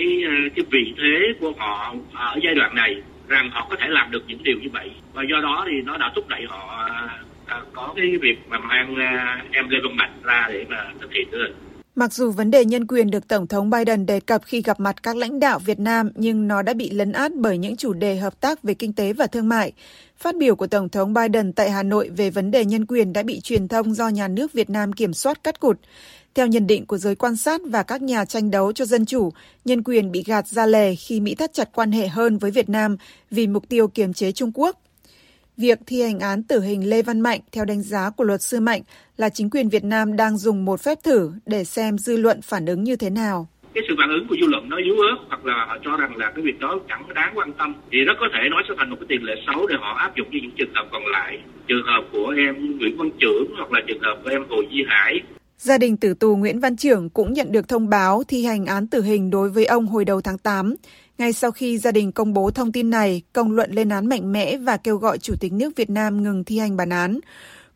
cái 0.56 0.66
vị 0.72 0.94
thế 0.98 1.34
của 1.40 1.54
họ 1.58 1.96
ở 2.14 2.40
giai 2.44 2.56
đoạn 2.56 2.76
này 2.76 2.96
rằng 3.28 3.50
họ 3.54 3.68
có 3.70 3.76
thể 3.80 3.88
làm 3.90 4.12
được 4.12 4.24
những 4.28 4.44
điều 4.44 4.56
như 4.62 4.70
vậy 4.74 4.92
và 5.14 5.24
do 5.30 5.42
đó 5.42 5.66
thì 5.68 5.82
nó 5.86 5.98
đã 5.98 6.12
thúc 6.16 6.28
đẩy 6.28 6.42
họ 6.48 6.90
à, 7.46 7.62
có 7.74 7.94
cái 7.96 8.06
việc 8.22 8.36
mà 8.48 8.60
mang 8.60 8.96
à, 8.96 9.46
em 9.52 9.70
Lê 9.70 9.78
Văn 9.84 9.98
Mạnh 9.98 10.22
ra 10.24 10.48
để 10.50 10.66
mà 10.70 10.78
thực 11.02 11.12
hiện 11.14 11.32
được. 11.32 11.54
Mặc 11.96 12.14
dù 12.14 12.32
vấn 12.32 12.52
đề 12.52 12.66
nhân 12.66 12.88
quyền 12.88 13.12
được 13.12 13.28
Tổng 13.28 13.48
thống 13.48 13.70
Biden 13.70 14.06
đề 14.06 14.20
cập 14.20 14.42
khi 14.46 14.62
gặp 14.62 14.80
mặt 14.80 15.04
các 15.04 15.16
lãnh 15.16 15.40
đạo 15.40 15.60
Việt 15.60 15.80
Nam, 15.80 16.10
nhưng 16.16 16.48
nó 16.48 16.62
đã 16.62 16.74
bị 16.74 16.90
lấn 16.90 17.12
át 17.12 17.32
bởi 17.36 17.58
những 17.58 17.76
chủ 17.76 17.94
đề 17.94 18.16
hợp 18.16 18.42
tác 18.42 18.64
về 18.64 18.74
kinh 18.74 18.94
tế 18.94 19.14
và 19.14 19.28
thương 19.28 19.50
mại. 19.50 19.72
Phát 20.18 20.36
biểu 20.36 20.56
của 20.56 20.68
Tổng 20.68 20.90
thống 20.90 21.14
Biden 21.14 21.54
tại 21.54 21.70
Hà 21.72 21.84
Nội 21.84 22.10
về 22.18 22.30
vấn 22.30 22.52
đề 22.52 22.66
nhân 22.66 22.86
quyền 22.86 23.14
đã 23.14 23.24
bị 23.24 23.40
truyền 23.40 23.68
thông 23.68 23.94
do 23.94 24.08
nhà 24.08 24.28
nước 24.28 24.54
Việt 24.54 24.70
Nam 24.70 24.94
kiểm 24.94 25.14
soát 25.14 25.44
cắt 25.44 25.60
cụt. 25.60 25.80
Theo 26.36 26.48
nhận 26.48 26.68
định 26.68 26.86
của 26.86 26.98
giới 26.98 27.16
quan 27.16 27.36
sát 27.36 27.62
và 27.66 27.84
các 27.84 28.02
nhà 28.02 28.26
tranh 28.26 28.52
đấu 28.52 28.72
cho 28.72 28.86
dân 28.86 29.06
chủ, 29.06 29.34
nhân 29.66 29.84
quyền 29.84 30.12
bị 30.12 30.24
gạt 30.24 30.48
ra 30.48 30.66
lề 30.66 30.96
khi 30.96 31.20
Mỹ 31.20 31.36
thắt 31.36 31.54
chặt 31.54 31.70
quan 31.74 31.92
hệ 31.92 32.08
hơn 32.08 32.38
với 32.38 32.52
Việt 32.52 32.70
Nam 32.70 32.98
vì 33.32 33.48
mục 33.48 33.70
tiêu 33.70 33.88
kiềm 33.88 34.14
chế 34.14 34.32
Trung 34.32 34.52
Quốc. 34.54 34.83
Việc 35.58 35.80
thi 35.88 36.02
hành 36.02 36.20
án 36.20 36.44
tử 36.44 36.62
hình 36.62 36.90
Lê 36.90 37.02
Văn 37.02 37.22
Mạnh 37.22 37.40
theo 37.52 37.66
đánh 37.66 37.82
giá 37.82 38.10
của 38.10 38.24
luật 38.24 38.42
sư 38.42 38.60
Mạnh 38.60 38.82
là 39.18 39.30
chính 39.30 39.50
quyền 39.50 39.70
Việt 39.70 39.84
Nam 39.84 40.16
đang 40.16 40.38
dùng 40.38 40.66
một 40.66 40.82
phép 40.82 40.98
thử 41.04 41.32
để 41.46 41.64
xem 41.64 41.98
dư 41.98 42.18
luận 42.18 42.42
phản 42.42 42.66
ứng 42.66 42.84
như 42.84 42.96
thế 42.96 43.10
nào. 43.10 43.48
Cái 43.74 43.84
sự 43.88 43.96
phản 43.98 44.10
ứng 44.10 44.28
của 44.28 44.36
dư 44.42 44.48
luận 44.48 44.70
nó 44.70 44.78
yếu 44.78 44.96
ớt 44.96 45.18
hoặc 45.28 45.46
là 45.46 45.66
họ 45.68 45.78
cho 45.84 45.98
rằng 45.98 46.18
là 46.18 46.32
cái 46.36 46.44
việc 46.44 46.60
đó 46.60 46.80
chẳng 46.90 47.14
đáng 47.16 47.34
quan 47.36 47.54
tâm 47.54 47.74
thì 47.92 47.98
rất 48.00 48.14
có 48.20 48.28
thể 48.34 48.50
nó 48.52 48.62
sẽ 48.68 48.74
thành 48.78 48.90
một 48.90 48.96
cái 49.00 49.06
tiền 49.10 49.24
lệ 49.24 49.34
xấu 49.48 49.68
để 49.68 49.76
họ 49.80 49.94
áp 49.94 50.16
dụng 50.16 50.28
cho 50.32 50.40
những 50.42 50.52
trường 50.58 50.74
hợp 50.74 50.88
còn 50.92 51.04
lại. 51.06 51.40
Trường 51.68 51.86
hợp 51.86 52.04
của 52.12 52.34
em 52.38 52.78
Nguyễn 52.78 52.98
Văn 52.98 53.10
Trưởng 53.20 53.46
hoặc 53.58 53.72
là 53.72 53.80
trường 53.88 54.02
hợp 54.02 54.16
của 54.24 54.30
em 54.30 54.44
Hồ 54.50 54.58
Duy 54.72 54.84
Hải 54.88 55.22
Gia 55.58 55.78
đình 55.78 55.98
tử 55.98 56.14
tù 56.14 56.36
Nguyễn 56.36 56.60
Văn 56.60 56.78
Trưởng 56.78 57.10
cũng 57.10 57.34
nhận 57.34 57.52
được 57.52 57.68
thông 57.68 57.90
báo 57.90 58.24
thi 58.28 58.46
hành 58.46 58.66
án 58.66 58.88
tử 58.88 59.02
hình 59.02 59.30
đối 59.30 59.50
với 59.50 59.66
ông 59.66 59.86
hồi 59.86 60.06
đầu 60.06 60.22
tháng 60.22 60.38
8. 60.38 60.76
Ngay 61.18 61.34
sau 61.34 61.52
khi 61.52 61.78
gia 61.78 61.92
đình 61.92 62.12
công 62.12 62.34
bố 62.34 62.52
thông 62.52 62.72
tin 62.72 62.90
này, 62.90 63.22
công 63.34 63.52
luận 63.52 63.72
lên 63.72 63.90
án 63.90 64.10
mạnh 64.10 64.32
mẽ 64.32 64.58
và 64.58 64.78
kêu 64.78 64.98
gọi 64.98 65.18
Chủ 65.18 65.34
tịch 65.40 65.54
nước 65.54 65.76
Việt 65.76 65.90
Nam 65.90 66.24
ngừng 66.24 66.44
thi 66.44 66.60
hành 66.60 66.78
bản 66.78 66.90
án. 66.90 67.20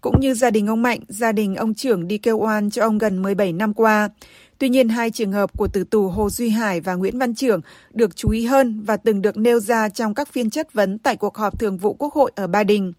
Cũng 0.01 0.19
như 0.19 0.33
gia 0.33 0.49
đình 0.49 0.67
ông 0.67 0.81
Mạnh, 0.81 0.99
gia 1.07 1.31
đình 1.31 1.55
ông 1.55 1.73
Trưởng 1.73 2.07
đi 2.07 2.17
kêu 2.17 2.37
oan 2.37 2.69
cho 2.69 2.83
ông 2.83 2.97
gần 2.97 3.21
17 3.21 3.53
năm 3.53 3.73
qua. 3.73 4.09
Tuy 4.57 4.69
nhiên, 4.69 4.89
hai 4.89 5.11
trường 5.11 5.31
hợp 5.31 5.57
của 5.57 5.67
tử 5.67 5.83
tù 5.83 6.07
Hồ 6.07 6.29
Duy 6.29 6.49
Hải 6.49 6.81
và 6.81 6.95
Nguyễn 6.95 7.19
Văn 7.19 7.35
Trưởng 7.35 7.61
được 7.93 8.15
chú 8.15 8.29
ý 8.29 8.45
hơn 8.45 8.81
và 8.85 8.97
từng 8.97 9.21
được 9.21 9.37
nêu 9.37 9.59
ra 9.59 9.89
trong 9.89 10.13
các 10.13 10.33
phiên 10.33 10.49
chất 10.49 10.73
vấn 10.73 10.97
tại 10.97 11.15
cuộc 11.15 11.37
họp 11.37 11.59
thường 11.59 11.77
vụ 11.77 11.93
Quốc 11.93 12.13
hội 12.13 12.31
ở 12.35 12.47
Ba 12.47 12.63
Đình. 12.63 12.93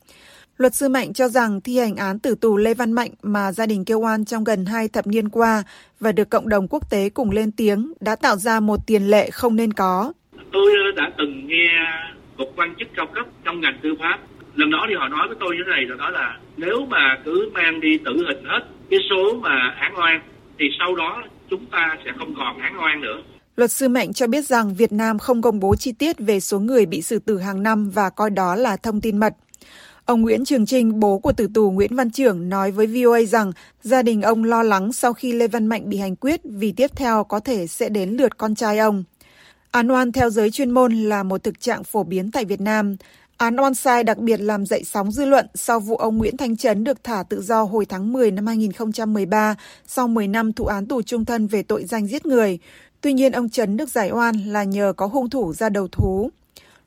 Luật 0.56 0.74
sư 0.74 0.88
Mạnh 0.88 1.12
cho 1.12 1.28
rằng 1.28 1.60
thi 1.60 1.78
hành 1.78 1.96
án 1.96 2.18
tử 2.18 2.34
tù 2.34 2.56
Lê 2.56 2.74
Văn 2.74 2.92
Mạnh 2.92 3.10
mà 3.22 3.52
gia 3.52 3.66
đình 3.66 3.84
kêu 3.84 4.00
oan 4.00 4.24
trong 4.24 4.44
gần 4.44 4.66
hai 4.66 4.88
thập 4.88 5.06
niên 5.06 5.28
qua 5.28 5.62
và 6.00 6.12
được 6.12 6.30
cộng 6.30 6.48
đồng 6.48 6.68
quốc 6.68 6.90
tế 6.90 7.08
cùng 7.10 7.30
lên 7.30 7.52
tiếng 7.52 7.92
đã 8.00 8.16
tạo 8.16 8.36
ra 8.36 8.60
một 8.60 8.86
tiền 8.86 9.10
lệ 9.10 9.30
không 9.30 9.56
nên 9.56 9.72
có. 9.72 10.12
Tôi 10.52 10.72
ờ, 10.84 10.92
đã 10.96 11.10
từng 11.18 11.46
nghe 11.46 11.70
một 12.36 12.46
quan 12.56 12.74
chức 12.78 12.88
cao 12.96 13.06
cấp 13.14 13.26
trong 13.44 13.60
ngành 13.60 13.78
tư 13.82 13.94
pháp 14.00 14.18
lần 14.54 14.70
đó 14.70 14.86
thì 14.88 14.94
họ 14.98 15.08
nói 15.08 15.28
với 15.28 15.36
tôi 15.40 15.56
như 15.56 15.62
thế 15.66 15.70
này 15.72 15.84
là 15.88 15.96
đó 15.96 16.10
là 16.10 16.38
nếu 16.56 16.86
mà 16.86 17.18
cứ 17.24 17.50
mang 17.54 17.80
đi 17.80 17.98
tử 18.04 18.24
hình 18.28 18.44
hết 18.44 18.60
cái 18.90 19.00
số 19.10 19.34
mà 19.40 19.74
án 19.80 19.98
oan 19.98 20.20
thì 20.58 20.64
sau 20.78 20.96
đó 20.96 21.22
chúng 21.50 21.66
ta 21.66 21.96
sẽ 22.04 22.10
không 22.18 22.34
còn 22.38 22.58
án 22.58 22.80
oan 22.80 23.00
nữa 23.00 23.22
Luật 23.56 23.70
sư 23.70 23.88
Mạnh 23.88 24.12
cho 24.12 24.26
biết 24.26 24.44
rằng 24.44 24.74
Việt 24.74 24.92
Nam 24.92 25.18
không 25.18 25.42
công 25.42 25.60
bố 25.60 25.76
chi 25.76 25.92
tiết 25.92 26.16
về 26.18 26.40
số 26.40 26.60
người 26.60 26.86
bị 26.86 27.02
xử 27.02 27.18
tử 27.18 27.38
hàng 27.38 27.62
năm 27.62 27.90
và 27.90 28.10
coi 28.10 28.30
đó 28.30 28.54
là 28.54 28.76
thông 28.76 29.00
tin 29.00 29.18
mật. 29.18 29.32
Ông 30.04 30.22
Nguyễn 30.22 30.44
Trường 30.44 30.66
Trinh, 30.66 31.00
bố 31.00 31.18
của 31.18 31.32
tử 31.32 31.48
tù 31.54 31.70
Nguyễn 31.70 31.96
Văn 31.96 32.10
Trưởng, 32.10 32.48
nói 32.48 32.70
với 32.70 32.86
VOA 32.86 33.20
rằng 33.28 33.52
gia 33.82 34.02
đình 34.02 34.22
ông 34.22 34.44
lo 34.44 34.62
lắng 34.62 34.92
sau 34.92 35.12
khi 35.12 35.32
Lê 35.32 35.48
Văn 35.48 35.66
Mạnh 35.66 35.88
bị 35.88 35.96
hành 35.96 36.16
quyết 36.16 36.40
vì 36.44 36.72
tiếp 36.72 36.90
theo 36.96 37.24
có 37.24 37.40
thể 37.40 37.66
sẽ 37.66 37.88
đến 37.88 38.10
lượt 38.10 38.38
con 38.38 38.54
trai 38.54 38.78
ông. 38.78 39.04
Án 39.70 39.88
oan 39.88 40.12
theo 40.12 40.30
giới 40.30 40.50
chuyên 40.50 40.70
môn 40.70 40.92
là 40.92 41.22
một 41.22 41.44
thực 41.44 41.60
trạng 41.60 41.84
phổ 41.84 42.04
biến 42.04 42.30
tại 42.30 42.44
Việt 42.44 42.60
Nam. 42.60 42.96
Án 43.36 43.56
oan 43.56 43.74
sai 43.74 44.04
đặc 44.04 44.18
biệt 44.18 44.40
làm 44.40 44.66
dậy 44.66 44.84
sóng 44.84 45.12
dư 45.12 45.24
luận 45.24 45.46
sau 45.54 45.80
vụ 45.80 45.96
ông 45.96 46.18
Nguyễn 46.18 46.36
Thanh 46.36 46.56
Trấn 46.56 46.84
được 46.84 47.04
thả 47.04 47.22
tự 47.28 47.42
do 47.42 47.62
hồi 47.62 47.86
tháng 47.86 48.12
10 48.12 48.30
năm 48.30 48.46
2013 48.46 49.54
sau 49.86 50.08
10 50.08 50.28
năm 50.28 50.52
thụ 50.52 50.64
án 50.64 50.86
tù 50.86 51.02
trung 51.02 51.24
thân 51.24 51.46
về 51.46 51.62
tội 51.62 51.84
danh 51.84 52.06
giết 52.06 52.26
người. 52.26 52.58
Tuy 53.00 53.12
nhiên, 53.12 53.32
ông 53.32 53.48
Trấn 53.48 53.76
được 53.76 53.88
giải 53.88 54.10
oan 54.10 54.36
là 54.46 54.64
nhờ 54.64 54.92
có 54.96 55.06
hung 55.06 55.30
thủ 55.30 55.52
ra 55.52 55.68
đầu 55.68 55.88
thú. 55.88 56.30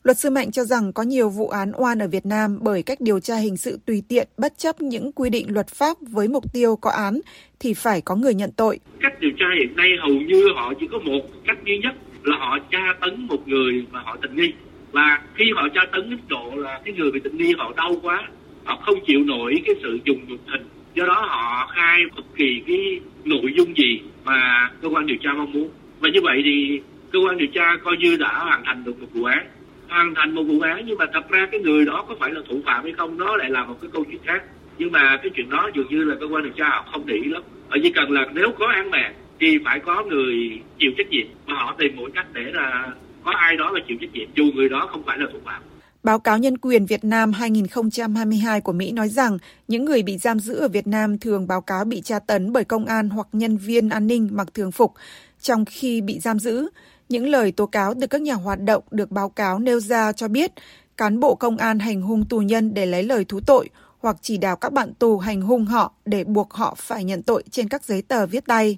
Luật 0.04 0.18
sư 0.20 0.30
Mạnh 0.30 0.52
cho 0.52 0.64
rằng 0.64 0.94
có 0.94 1.04
nhiều 1.04 1.30
vụ 1.30 1.48
án 1.48 1.72
oan 1.76 2.00
ở 2.00 2.08
Việt 2.08 2.26
Nam 2.26 2.60
bởi 2.62 2.84
cách 2.84 3.02
điều 3.02 3.20
tra 3.20 3.36
hình 3.36 3.58
sự 3.58 3.80
tùy 3.86 4.04
tiện 4.08 4.28
bất 4.38 4.58
chấp 4.58 4.82
những 4.82 5.12
quy 5.12 5.30
định 5.30 5.54
luật 5.54 5.68
pháp 5.68 5.98
với 6.02 6.28
mục 6.28 6.54
tiêu 6.54 6.76
có 6.76 6.90
án 6.90 7.20
thì 7.60 7.74
phải 7.74 8.02
có 8.02 8.16
người 8.16 8.34
nhận 8.34 8.52
tội. 8.52 8.80
Cách 9.02 9.14
điều 9.20 9.32
tra 9.40 9.46
hiện 9.60 9.76
nay 9.76 9.90
hầu 10.02 10.14
như 10.14 10.44
họ 10.56 10.74
chỉ 10.80 10.88
có 10.92 10.98
một 11.00 11.22
cách 11.48 11.58
duy 11.66 11.78
nhất 11.84 12.11
là 12.24 12.38
họ 12.38 12.58
tra 12.72 12.94
tấn 13.02 13.28
một 13.28 13.48
người 13.48 13.86
mà 13.92 14.00
họ 14.06 14.18
tình 14.22 14.36
nghi. 14.36 14.54
Và 14.92 15.22
khi 15.36 15.52
họ 15.56 15.68
tra 15.76 15.82
tấn 15.92 16.10
mức 16.10 16.18
độ 16.28 16.52
là 16.56 16.80
cái 16.86 16.94
người 16.94 17.12
bị 17.12 17.20
tình 17.24 17.38
nghi 17.38 17.54
họ 17.58 17.74
đau 17.78 17.96
quá, 18.02 18.24
họ 18.66 18.76
không 18.76 19.06
chịu 19.06 19.24
nổi 19.24 19.62
cái 19.66 19.76
sự 19.82 20.00
dùng 20.04 20.20
nhục 20.28 20.40
hình. 20.48 20.62
Do 20.94 21.06
đó 21.06 21.26
họ 21.28 21.72
khai 21.76 22.00
bất 22.16 22.24
kỳ 22.36 22.62
cái 22.68 23.00
nội 23.24 23.54
dung 23.58 23.78
gì 23.78 24.02
mà 24.26 24.70
cơ 24.82 24.88
quan 24.88 25.06
điều 25.06 25.18
tra 25.18 25.34
mong 25.34 25.52
muốn. 25.52 25.70
Và 26.00 26.10
như 26.10 26.22
vậy 26.24 26.42
thì 26.46 26.82
cơ 27.12 27.20
quan 27.20 27.38
điều 27.38 27.48
tra 27.48 27.76
coi 27.84 27.98
như 27.98 28.18
đã 28.18 28.34
hoàn 28.34 28.64
thành 28.66 28.84
được 28.84 29.02
một 29.02 29.08
vụ 29.14 29.24
án. 29.24 29.48
Hoàn 29.90 30.16
thành 30.16 30.36
một 30.36 30.44
vụ 30.44 30.60
án 30.60 30.84
nhưng 30.86 30.98
mà 30.98 31.06
thật 31.14 31.30
ra 31.30 31.48
cái 31.52 31.60
người 31.60 31.86
đó 31.86 32.06
có 32.08 32.16
phải 32.20 32.32
là 32.32 32.42
thủ 32.50 32.62
phạm 32.66 32.84
hay 32.84 32.94
không 32.94 33.18
đó 33.18 33.38
lại 33.38 33.50
là 33.50 33.66
một 33.66 33.78
cái 33.82 33.92
câu 33.94 34.04
chuyện 34.04 34.22
khác. 34.26 34.44
Nhưng 34.78 34.92
mà 34.92 35.18
cái 35.18 35.32
chuyện 35.36 35.50
đó 35.50 35.70
dường 35.76 35.88
như 35.90 36.04
là 36.04 36.16
cơ 36.20 36.26
quan 36.26 36.44
điều 36.44 36.54
tra 36.54 36.70
họ 36.70 36.86
không 36.92 37.06
để 37.06 37.16
ý 37.16 37.30
lắm. 37.30 37.42
Họ 37.70 37.78
chỉ 37.84 37.92
cần 37.92 38.12
là 38.12 38.26
nếu 38.34 38.52
có 38.60 38.68
án 38.68 38.92
mạng 38.92 39.14
thì 39.42 39.58
phải 39.66 39.80
có 39.86 40.04
người 40.10 40.34
chịu 40.80 40.92
trách 40.98 41.10
nhiệm, 41.10 41.28
mà 41.46 41.54
họ 41.54 41.76
tìm 41.80 41.96
mọi 41.96 42.12
cách 42.16 42.26
để 42.34 42.42
là 42.54 42.88
có 43.26 43.32
ai 43.32 43.56
đó 43.58 43.72
là 43.72 43.80
chịu 43.88 43.98
trách 44.02 44.14
nhiệm, 44.14 44.28
dù 44.36 44.44
người 44.56 44.70
đó 44.70 44.88
không 44.92 45.04
phải 45.06 45.18
là 45.18 45.26
thủ 45.34 45.40
phạm 45.46 45.62
Báo 46.04 46.20
cáo 46.20 46.38
Nhân 46.38 46.58
quyền 46.58 46.86
Việt 46.86 47.04
Nam 47.04 47.34
2022 47.34 48.62
của 48.62 48.72
Mỹ 48.72 48.92
nói 48.92 49.10
rằng, 49.10 49.38
những 49.68 49.86
người 49.86 50.04
bị 50.04 50.18
giam 50.18 50.40
giữ 50.40 50.56
ở 50.56 50.68
Việt 50.68 50.88
Nam 50.88 51.20
thường 51.20 51.48
báo 51.48 51.62
cáo 51.62 51.86
bị 51.86 52.02
tra 52.02 52.20
tấn 52.20 52.54
bởi 52.54 52.64
công 52.64 52.86
an 52.86 53.10
hoặc 53.10 53.28
nhân 53.32 53.58
viên 53.58 53.90
an 53.90 54.08
ninh 54.08 54.30
mặc 54.32 54.48
thường 54.54 54.72
phục 54.72 54.94
trong 55.42 55.66
khi 55.66 56.02
bị 56.02 56.20
giam 56.20 56.40
giữ. 56.40 56.68
Những 57.10 57.28
lời 57.28 57.52
tố 57.52 57.66
cáo 57.66 57.94
từ 58.02 58.08
các 58.08 58.22
nhà 58.22 58.34
hoạt 58.34 58.60
động 58.60 58.84
được 58.92 59.12
báo 59.12 59.30
cáo 59.30 59.60
nêu 59.60 59.80
ra 59.80 60.12
cho 60.12 60.28
biết, 60.28 60.52
cán 60.98 61.20
bộ 61.20 61.36
công 61.36 61.58
an 61.58 61.80
hành 61.80 62.02
hung 62.02 62.26
tù 62.26 62.40
nhân 62.40 62.74
để 62.74 62.86
lấy 62.86 63.04
lời 63.04 63.26
thú 63.26 63.40
tội 63.40 63.70
hoặc 64.00 64.16
chỉ 64.22 64.38
đạo 64.38 64.56
các 64.56 64.74
bạn 64.74 64.94
tù 64.94 65.18
hành 65.18 65.42
hung 65.42 65.66
họ 65.66 65.94
để 66.06 66.24
buộc 66.24 66.54
họ 66.54 66.76
phải 66.78 67.04
nhận 67.04 67.24
tội 67.24 67.44
trên 67.52 67.70
các 67.70 67.84
giấy 67.84 68.02
tờ 68.02 68.26
viết 68.26 68.46
tay. 68.46 68.78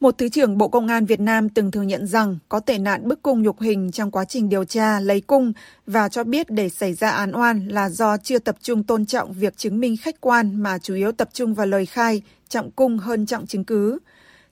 Một 0.00 0.18
Thứ 0.18 0.28
trưởng 0.28 0.58
Bộ 0.58 0.68
Công 0.68 0.86
an 0.86 1.06
Việt 1.06 1.20
Nam 1.20 1.48
từng 1.48 1.70
thừa 1.70 1.82
nhận 1.82 2.06
rằng 2.06 2.38
có 2.48 2.60
tệ 2.60 2.78
nạn 2.78 3.08
bức 3.08 3.22
cung 3.22 3.42
nhục 3.42 3.60
hình 3.60 3.90
trong 3.92 4.10
quá 4.10 4.24
trình 4.24 4.48
điều 4.48 4.64
tra 4.64 5.00
lấy 5.00 5.20
cung 5.20 5.52
và 5.86 6.08
cho 6.08 6.24
biết 6.24 6.50
để 6.50 6.68
xảy 6.68 6.94
ra 6.94 7.10
án 7.10 7.32
oan 7.32 7.68
là 7.68 7.88
do 7.90 8.16
chưa 8.16 8.38
tập 8.38 8.56
trung 8.62 8.82
tôn 8.82 9.06
trọng 9.06 9.32
việc 9.32 9.56
chứng 9.56 9.80
minh 9.80 9.96
khách 9.96 10.20
quan 10.20 10.62
mà 10.62 10.78
chủ 10.78 10.94
yếu 10.94 11.12
tập 11.12 11.28
trung 11.32 11.54
vào 11.54 11.66
lời 11.66 11.86
khai, 11.86 12.22
trọng 12.48 12.70
cung 12.70 12.98
hơn 12.98 13.26
trọng 13.26 13.46
chứng 13.46 13.64
cứ. 13.64 13.98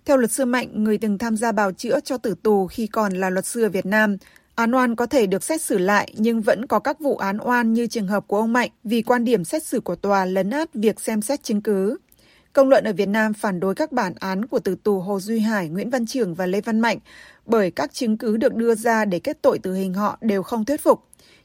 Theo 0.05 0.17
luật 0.17 0.33
sư 0.33 0.45
Mạnh, 0.45 0.85
người 0.85 0.99
từng 0.99 1.19
tham 1.19 1.37
gia 1.37 1.53
bào 1.53 1.73
chữa 1.73 2.01
cho 2.01 2.19
tử 2.19 2.35
tù 2.43 2.67
khi 2.67 2.87
còn 2.87 3.13
là 3.13 3.31
luật 3.31 3.47
sư 3.47 3.63
ở 3.63 3.69
Việt 3.69 3.87
Nam, 3.87 4.17
án 4.55 4.75
oan 4.75 4.97
có 4.97 5.07
thể 5.07 5.27
được 5.27 5.45
xét 5.45 5.63
xử 5.63 5.79
lại 5.79 6.13
nhưng 6.17 6.41
vẫn 6.41 6.67
có 6.67 6.79
các 6.79 7.01
vụ 7.01 7.17
án 7.17 7.39
oan 7.39 7.73
như 7.73 7.87
trường 7.87 8.09
hợp 8.09 8.25
của 8.27 8.39
ông 8.39 8.53
Mạnh 8.53 8.71
vì 8.85 9.03
quan 9.03 9.25
điểm 9.25 9.45
xét 9.45 9.63
xử 9.63 9.81
của 9.81 9.97
tòa 9.97 10.25
lấn 10.25 10.51
át 10.51 10.75
việc 10.75 11.01
xem 11.01 11.23
xét 11.23 11.43
chứng 11.43 11.61
cứ. 11.61 11.97
Công 12.57 12.69
luận 12.69 12.85
ở 12.85 12.93
Việt 12.93 13.09
Nam 13.09 13.33
phản 13.33 13.61
đối 13.61 13.75
các 13.75 13.93
bản 13.93 14.13
án 14.21 14.47
của 14.47 14.59
tử 14.59 14.77
tù 14.85 15.01
Hồ 15.01 15.21
Duy 15.21 15.39
Hải, 15.39 15.69
Nguyễn 15.69 15.91
Văn 15.91 16.07
Trường 16.07 16.35
và 16.35 16.47
Lê 16.47 16.61
Văn 16.61 16.81
Mạnh 16.81 16.99
bởi 17.47 17.71
các 17.71 17.93
chứng 17.93 18.17
cứ 18.17 18.37
được 18.37 18.55
đưa 18.55 18.75
ra 18.75 19.05
để 19.05 19.21
kết 19.25 19.43
tội 19.43 19.59
tử 19.59 19.75
hình 19.75 19.95
họ 19.95 20.19
đều 20.21 20.43
không 20.43 20.65
thuyết 20.65 20.81
phục. 20.81 21.01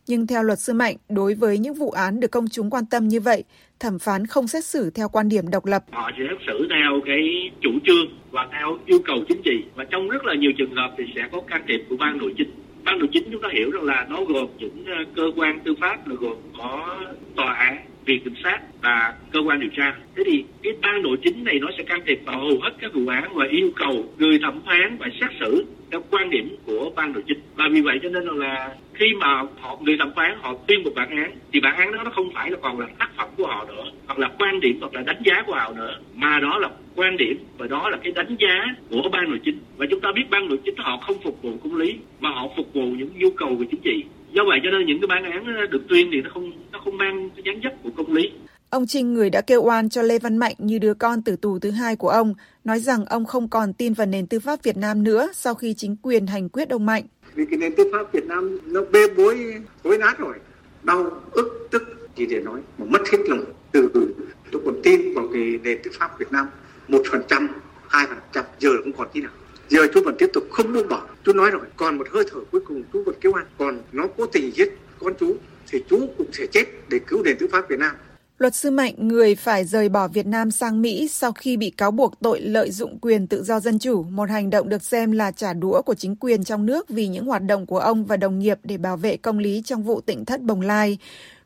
Nhưng 0.08 0.27
theo 0.27 0.44
luật 0.44 0.60
sư 0.60 0.74
Mạnh, 0.74 0.96
đối 1.10 1.34
với 1.34 1.58
những 1.58 1.74
vụ 1.74 1.91
án 1.91 2.20
được 2.20 2.32
công 2.32 2.46
chúng 2.51 2.70
quan 2.70 2.86
tâm 2.86 3.08
như 3.08 3.20
vậy, 3.20 3.44
thẩm 3.80 4.00
phán 4.00 4.27
không 4.27 4.48
xét 4.48 4.65
xử 4.65 4.89
theo 4.89 5.10
quan 5.10 5.30
điểm 5.30 5.50
độc 5.51 5.65
lập. 5.65 5.84
họ 5.91 6.12
sẽ 6.18 6.24
xét 6.30 6.38
xử 6.48 6.68
theo 6.70 7.00
cái 7.06 7.51
chủ 7.62 7.70
trương 7.86 8.06
và 8.32 8.48
theo 8.51 8.77
yêu 8.86 9.00
cầu 9.06 9.18
chính 9.27 9.41
trị 9.46 9.63
và 9.75 9.84
trong 9.91 10.10
rất 10.10 10.25
là 10.25 10.34
nhiều 10.36 10.51
trường 10.58 10.75
hợp 10.75 10.96
thì 10.98 11.03
sẽ 11.15 11.22
có 11.32 11.41
can 11.41 11.63
thiệp 11.68 11.86
của 11.89 11.96
ban 12.00 12.18
nội 12.18 12.34
chính 12.38 12.50
ban 12.86 13.00
nội 13.00 13.10
chính 13.12 13.24
chúng 13.32 13.41
ta 13.41 13.50
hiểu 13.53 13.72
rằng 13.72 13.84
là 13.84 14.06
nó 14.10 14.18
gồm 14.27 14.48
những 14.60 14.86
ờ, 14.86 15.03
cơ 15.15 15.24
quan 15.36 15.60
tư 15.65 15.74
pháp 15.82 16.08
là 16.08 16.15
gồm 16.20 16.38
có 16.58 17.00
tòa 17.36 17.53
án 17.53 17.91
viện 18.05 18.24
kiểm 18.24 18.34
sát 18.43 18.60
và 18.81 19.13
cơ 19.31 19.39
quan 19.39 19.60
điều 19.60 19.70
tra. 19.77 19.96
Thế 20.15 20.24
thì 20.25 20.43
cái 20.63 20.74
ban 20.81 21.01
nội 21.01 21.17
chính 21.24 21.43
này 21.43 21.60
nó 21.60 21.67
sẽ 21.77 21.84
can 21.84 22.01
thiệp 22.05 22.20
vào 22.25 22.39
hầu 22.39 22.60
hết 22.62 22.72
các 22.79 22.93
vụ 22.93 23.08
án 23.08 23.36
và 23.36 23.46
yêu 23.50 23.72
cầu 23.75 24.05
người 24.17 24.39
thẩm 24.39 24.62
phán 24.65 24.98
phải 25.00 25.10
xét 25.22 25.29
xử 25.39 25.65
theo 25.91 26.01
quan 26.12 26.29
điểm 26.29 26.55
của 26.65 26.91
ban 26.96 27.13
nội 27.13 27.24
chính. 27.27 27.39
Và 27.55 27.65
vì 27.72 27.81
vậy 27.81 28.00
cho 28.03 28.10
nên 28.10 28.24
là 28.24 28.75
khi 28.93 29.13
mà 29.13 29.43
họ, 29.60 29.79
người 29.81 29.98
thẩm 29.98 30.12
phán 30.15 30.38
họ 30.41 30.55
tuyên 30.67 30.84
một 30.84 30.91
bản 30.96 31.10
án, 31.10 31.31
thì 31.53 31.60
bản 31.60 31.75
án 31.75 31.91
đó 31.91 32.03
nó 32.03 32.12
không 32.12 32.31
phải 32.34 32.51
là 32.51 32.58
còn 32.62 32.79
là 32.79 32.88
tác 33.00 33.10
phẩm 33.17 33.29
của 33.38 33.48
họ 33.48 33.65
nữa, 33.67 33.84
hoặc 34.08 34.20
là 34.20 34.29
quan 34.39 34.60
điểm, 34.60 34.77
hoặc 34.79 34.93
là 34.93 35.01
đánh 35.01 35.22
giá 35.25 35.43
của 35.46 35.53
họ 35.53 35.74
nữa, 35.75 36.00
mà 36.15 36.39
đó 36.39 36.58
là 36.60 36.70
quan 36.96 37.17
điểm 37.17 37.38
và 37.58 37.67
đó 37.67 37.89
là 37.89 37.98
cái 38.03 38.12
đánh 38.15 38.36
giá 38.39 38.65
của 38.89 39.10
ban 39.12 39.29
nội 39.29 39.39
chính. 39.43 39.60
Và 39.77 39.86
chúng 39.89 40.01
ta 40.01 40.10
biết 40.15 40.24
ban 40.29 40.48
nội 40.48 40.60
chính 40.65 40.75
họ 40.77 40.98
không 40.98 41.17
phục 41.24 41.41
vụ 41.41 41.58
công 41.63 41.75
lý, 41.75 41.96
mà 42.20 42.29
họ 42.29 42.48
phục 42.58 42.74
vụ 42.74 42.86
những 42.86 43.10
nhu 43.15 43.29
cầu 43.29 43.55
về 43.55 43.65
chính 43.72 43.81
trị 43.84 44.03
do 44.34 44.44
vậy 44.48 44.60
cho 44.64 44.70
nên 44.72 44.86
những 44.86 45.00
cái 45.02 45.08
bản 45.08 45.32
án 45.32 45.46
được 45.72 45.82
tuyên 45.90 46.10
thì 46.12 46.22
nó 46.22 46.30
không 46.34 46.52
nó 46.72 46.80
không 46.84 46.98
mang 46.98 47.30
cái 47.36 47.44
dáng 47.46 47.60
dấp 47.64 47.74
của 47.84 47.90
công 47.98 48.14
lý. 48.14 48.32
Ông 48.70 48.88
Trinh, 48.88 49.14
người 49.14 49.30
đã 49.30 49.42
kêu 49.42 49.64
oan 49.64 49.90
cho 49.90 50.02
Lê 50.02 50.20
Văn 50.20 50.38
Mạnh 50.38 50.56
như 50.58 50.80
đứa 50.80 50.94
con 50.94 51.22
tử 51.22 51.36
tù 51.36 51.60
thứ 51.60 51.72
hai 51.72 51.96
của 51.96 52.10
ông, 52.10 52.34
nói 52.64 52.80
rằng 52.80 53.06
ông 53.06 53.26
không 53.26 53.50
còn 53.50 53.74
tin 53.74 53.94
vào 53.94 54.08
nền 54.08 54.28
tư 54.28 54.40
pháp 54.40 54.64
Việt 54.64 54.78
Nam 54.78 55.04
nữa 55.04 55.30
sau 55.34 55.54
khi 55.54 55.74
chính 55.74 55.96
quyền 56.02 56.28
hành 56.28 56.50
quyết 56.50 56.70
ông 56.70 56.86
Mạnh. 56.86 57.04
vì 57.34 57.46
cái 57.46 57.60
nền 57.60 57.76
tư 57.76 57.84
pháp 57.92 58.14
Việt 58.14 58.26
Nam 58.26 58.58
nó 58.66 58.82
bê 58.92 59.00
bối 59.18 59.54
bối 59.84 59.98
nát 59.98 60.20
rồi 60.20 60.36
đau 60.84 61.12
ức 61.32 61.68
tức 61.72 61.84
chỉ 62.16 62.26
để 62.26 62.40
nói 62.40 62.60
mà 62.78 62.86
mất 62.90 63.02
hết 63.12 63.18
lòng. 63.28 63.44
Từ 63.72 63.92
từ 63.94 64.16
tôi 64.52 64.62
còn 64.66 64.76
tin 64.84 65.14
vào 65.16 65.28
cái 65.34 65.60
nền 65.64 65.78
tư 65.84 65.92
pháp 66.00 66.20
Việt 66.20 66.32
Nam 66.32 66.48
một 66.88 67.02
phần 67.12 67.22
trăm 67.28 67.48
hai 67.90 68.06
phần 68.08 68.18
trăm 68.34 68.46
giờ 68.60 68.70
không 68.84 68.94
còn 68.94 69.08
tí 69.14 69.22
nào 69.22 69.32
giờ 69.72 69.88
chú 69.94 70.01
vẫn 70.06 70.16
tiếp 70.20 70.30
tục 70.34 70.44
không 70.51 70.74
buông 70.74 70.88
bỏ 70.90 71.01
chú 71.25 71.34
nói 71.34 71.51
rồi 71.51 71.62
còn 71.75 71.98
một 71.98 72.08
hơi 72.12 72.24
thở 72.32 72.40
cuối 72.51 72.62
cùng 72.68 72.84
chú 72.94 73.04
vẫn 73.06 73.16
kêu 73.22 73.34
an 73.34 73.46
còn 73.58 73.82
nó 73.92 74.08
cố 74.18 74.25
tình 74.25 74.51
giết 74.56 74.70
con 75.00 75.13
chú 75.20 75.36
thì 75.72 75.84
chú 75.90 76.08
cũng 76.18 76.28
sẽ 76.34 76.46
chết 76.51 76.66
để 76.90 77.00
cứu 77.08 77.24
nền 77.24 77.38
tư 77.40 77.48
pháp 77.51 77.70
Việt 77.70 77.80
Nam 77.80 77.96
Luật 78.38 78.56
sư 78.56 78.72
Mạnh, 78.72 78.94
người 78.98 79.36
phải 79.36 79.66
rời 79.66 79.90
bỏ 79.90 80.08
Việt 80.08 80.25
Nam 80.25 80.51
sang 80.51 80.82
Mỹ 80.82 81.08
sau 81.08 81.32
khi 81.32 81.58
bị 81.58 81.70
cáo 81.70 81.92
buộc 81.92 82.20
tội 82.20 82.42
lợi 82.42 82.72
dụng 82.72 83.00
quyền 83.00 83.28
tự 83.28 83.44
do 83.44 83.60
dân 83.60 83.80
chủ, 83.80 84.04
một 84.04 84.30
hành 84.30 84.50
động 84.50 84.70
được 84.70 84.84
xem 84.84 85.12
là 85.12 85.32
trả 85.32 85.54
đũa 85.54 85.82
của 85.82 85.94
chính 85.94 86.16
quyền 86.16 86.44
trong 86.44 86.66
nước 86.66 86.90
vì 86.90 87.08
những 87.08 87.25
hoạt 87.25 87.44
động 87.44 87.66
của 87.66 87.80
ông 87.80 88.06
và 88.06 88.18
đồng 88.18 88.40
nghiệp 88.40 88.60
để 88.63 88.78
bảo 88.78 88.98
vệ 88.98 89.18
công 89.18 89.40
lý 89.40 89.62
trong 89.66 89.84
vụ 89.84 90.01
tỉnh 90.01 90.25
thất 90.25 90.42
Bồng 90.42 90.62
Lai, 90.62 90.98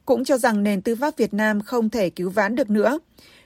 cũng 0.05 0.25
cho 0.25 0.38
rằng 0.38 0.63
nền 0.63 0.82
tư 0.82 0.96
pháp 0.96 1.17
Việt 1.17 1.34
Nam 1.34 1.62
không 1.62 1.89
thể 1.89 2.10
cứu 2.10 2.29
vãn 2.29 2.55
được 2.55 2.70
nữa. 2.70 3.00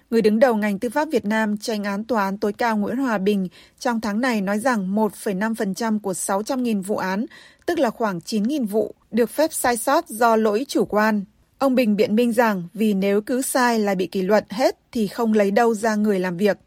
Người 0.09 0.21
đứng 0.21 0.39
đầu 0.39 0.55
ngành 0.55 0.79
tư 0.79 0.89
pháp 0.89 1.07
Việt 1.11 1.25
Nam, 1.25 1.57
tranh 1.57 1.83
án 1.83 2.03
tòa 2.03 2.23
án 2.23 2.37
tối 2.37 2.53
cao 2.53 2.77
Nguyễn 2.77 2.97
Hòa 2.97 3.17
Bình, 3.17 3.47
trong 3.79 4.01
tháng 4.01 4.21
này 4.21 4.41
nói 4.41 4.59
rằng 4.59 4.95
1,5% 4.95 5.99
của 5.99 6.11
600.000 6.11 6.83
vụ 6.83 6.97
án, 6.97 7.25
tức 7.65 7.79
là 7.79 7.89
khoảng 7.89 8.19
9.000 8.19 8.67
vụ, 8.67 8.95
được 9.11 9.29
phép 9.29 9.53
sai 9.53 9.77
sót 9.77 10.09
do 10.09 10.35
lỗi 10.35 10.65
chủ 10.67 10.85
quan. 10.85 11.23
Ông 11.57 11.75
Bình 11.75 11.95
biện 11.95 12.15
minh 12.15 12.33
rằng 12.33 12.63
vì 12.73 12.93
nếu 12.93 13.21
cứ 13.21 13.41
sai 13.41 13.79
là 13.79 13.95
bị 13.95 14.07
kỷ 14.07 14.21
luật 14.21 14.45
hết 14.49 14.77
thì 14.91 15.07
không 15.07 15.33
lấy 15.33 15.51
đâu 15.51 15.73
ra 15.73 15.95
người 15.95 16.19
làm 16.19 16.37
việc. 16.37 16.57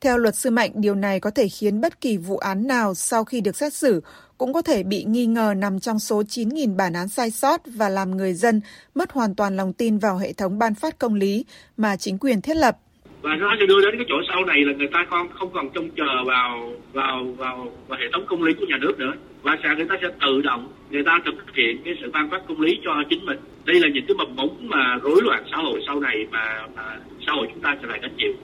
Theo 0.00 0.18
luật 0.18 0.36
sư 0.36 0.50
Mạnh, 0.50 0.70
điều 0.74 0.94
này 0.94 1.20
có 1.20 1.30
thể 1.30 1.48
khiến 1.48 1.80
bất 1.80 2.00
kỳ 2.00 2.16
vụ 2.16 2.36
án 2.36 2.66
nào 2.66 2.94
sau 2.94 3.24
khi 3.24 3.40
được 3.40 3.56
xét 3.56 3.74
xử 3.74 4.02
cũng 4.38 4.52
có 4.52 4.62
thể 4.62 4.82
bị 4.82 5.04
nghi 5.04 5.26
ngờ 5.26 5.54
nằm 5.56 5.80
trong 5.80 5.98
số 5.98 6.22
9.000 6.22 6.76
bản 6.76 6.92
án 6.92 7.08
sai 7.08 7.30
sót 7.30 7.60
và 7.66 7.88
làm 7.88 8.16
người 8.16 8.34
dân 8.34 8.60
mất 8.94 9.12
hoàn 9.12 9.34
toàn 9.34 9.56
lòng 9.56 9.72
tin 9.72 9.98
vào 9.98 10.18
hệ 10.18 10.32
thống 10.32 10.58
ban 10.58 10.74
phát 10.74 10.98
công 10.98 11.14
lý 11.14 11.44
mà 11.76 11.96
chính 11.96 12.18
quyền 12.18 12.40
thiết 12.40 12.56
lập 12.56 12.78
và 13.22 13.34
nó 13.34 13.56
sẽ 13.60 13.66
đưa 13.66 13.80
đến 13.80 13.96
cái 13.96 14.06
chỗ 14.08 14.16
sau 14.28 14.44
này 14.44 14.64
là 14.64 14.72
người 14.72 14.86
ta 14.86 15.06
không 15.10 15.28
không 15.28 15.50
còn 15.52 15.70
trông 15.70 15.90
chờ 15.90 16.24
vào 16.24 16.72
vào 16.92 17.24
vào 17.38 17.72
vào 17.88 17.98
hệ 17.98 18.06
thống 18.12 18.26
công 18.26 18.42
lý 18.42 18.54
của 18.54 18.66
nhà 18.66 18.76
nước 18.80 18.98
nữa. 18.98 19.12
Và 19.42 19.56
sẽ 19.62 19.74
người 19.76 19.86
ta 19.88 19.96
sẽ 20.02 20.08
tự 20.20 20.40
động 20.40 20.68
người 20.90 21.04
ta 21.04 21.20
thực 21.24 21.54
hiện 21.54 21.82
cái 21.84 21.94
sự 22.00 22.10
ban 22.10 22.30
phát 22.30 22.42
công 22.48 22.60
lý 22.60 22.80
cho 22.84 23.02
chính 23.10 23.26
mình. 23.26 23.38
Đây 23.64 23.80
là 23.80 23.88
những 23.88 24.06
cái 24.06 24.14
mầm 24.14 24.36
mống 24.36 24.56
mà 24.60 24.98
rối 25.02 25.20
loạn 25.22 25.44
xã 25.50 25.56
hội 25.56 25.82
sau 25.86 26.00
này 26.00 26.26
mà, 26.30 26.66
mà 26.76 26.98
xã 27.26 27.32
hội 27.32 27.46
chúng 27.52 27.62
ta 27.62 27.76
sẽ 27.82 27.88
phải 27.88 27.98
gánh 28.02 28.14
chịu. 28.18 28.34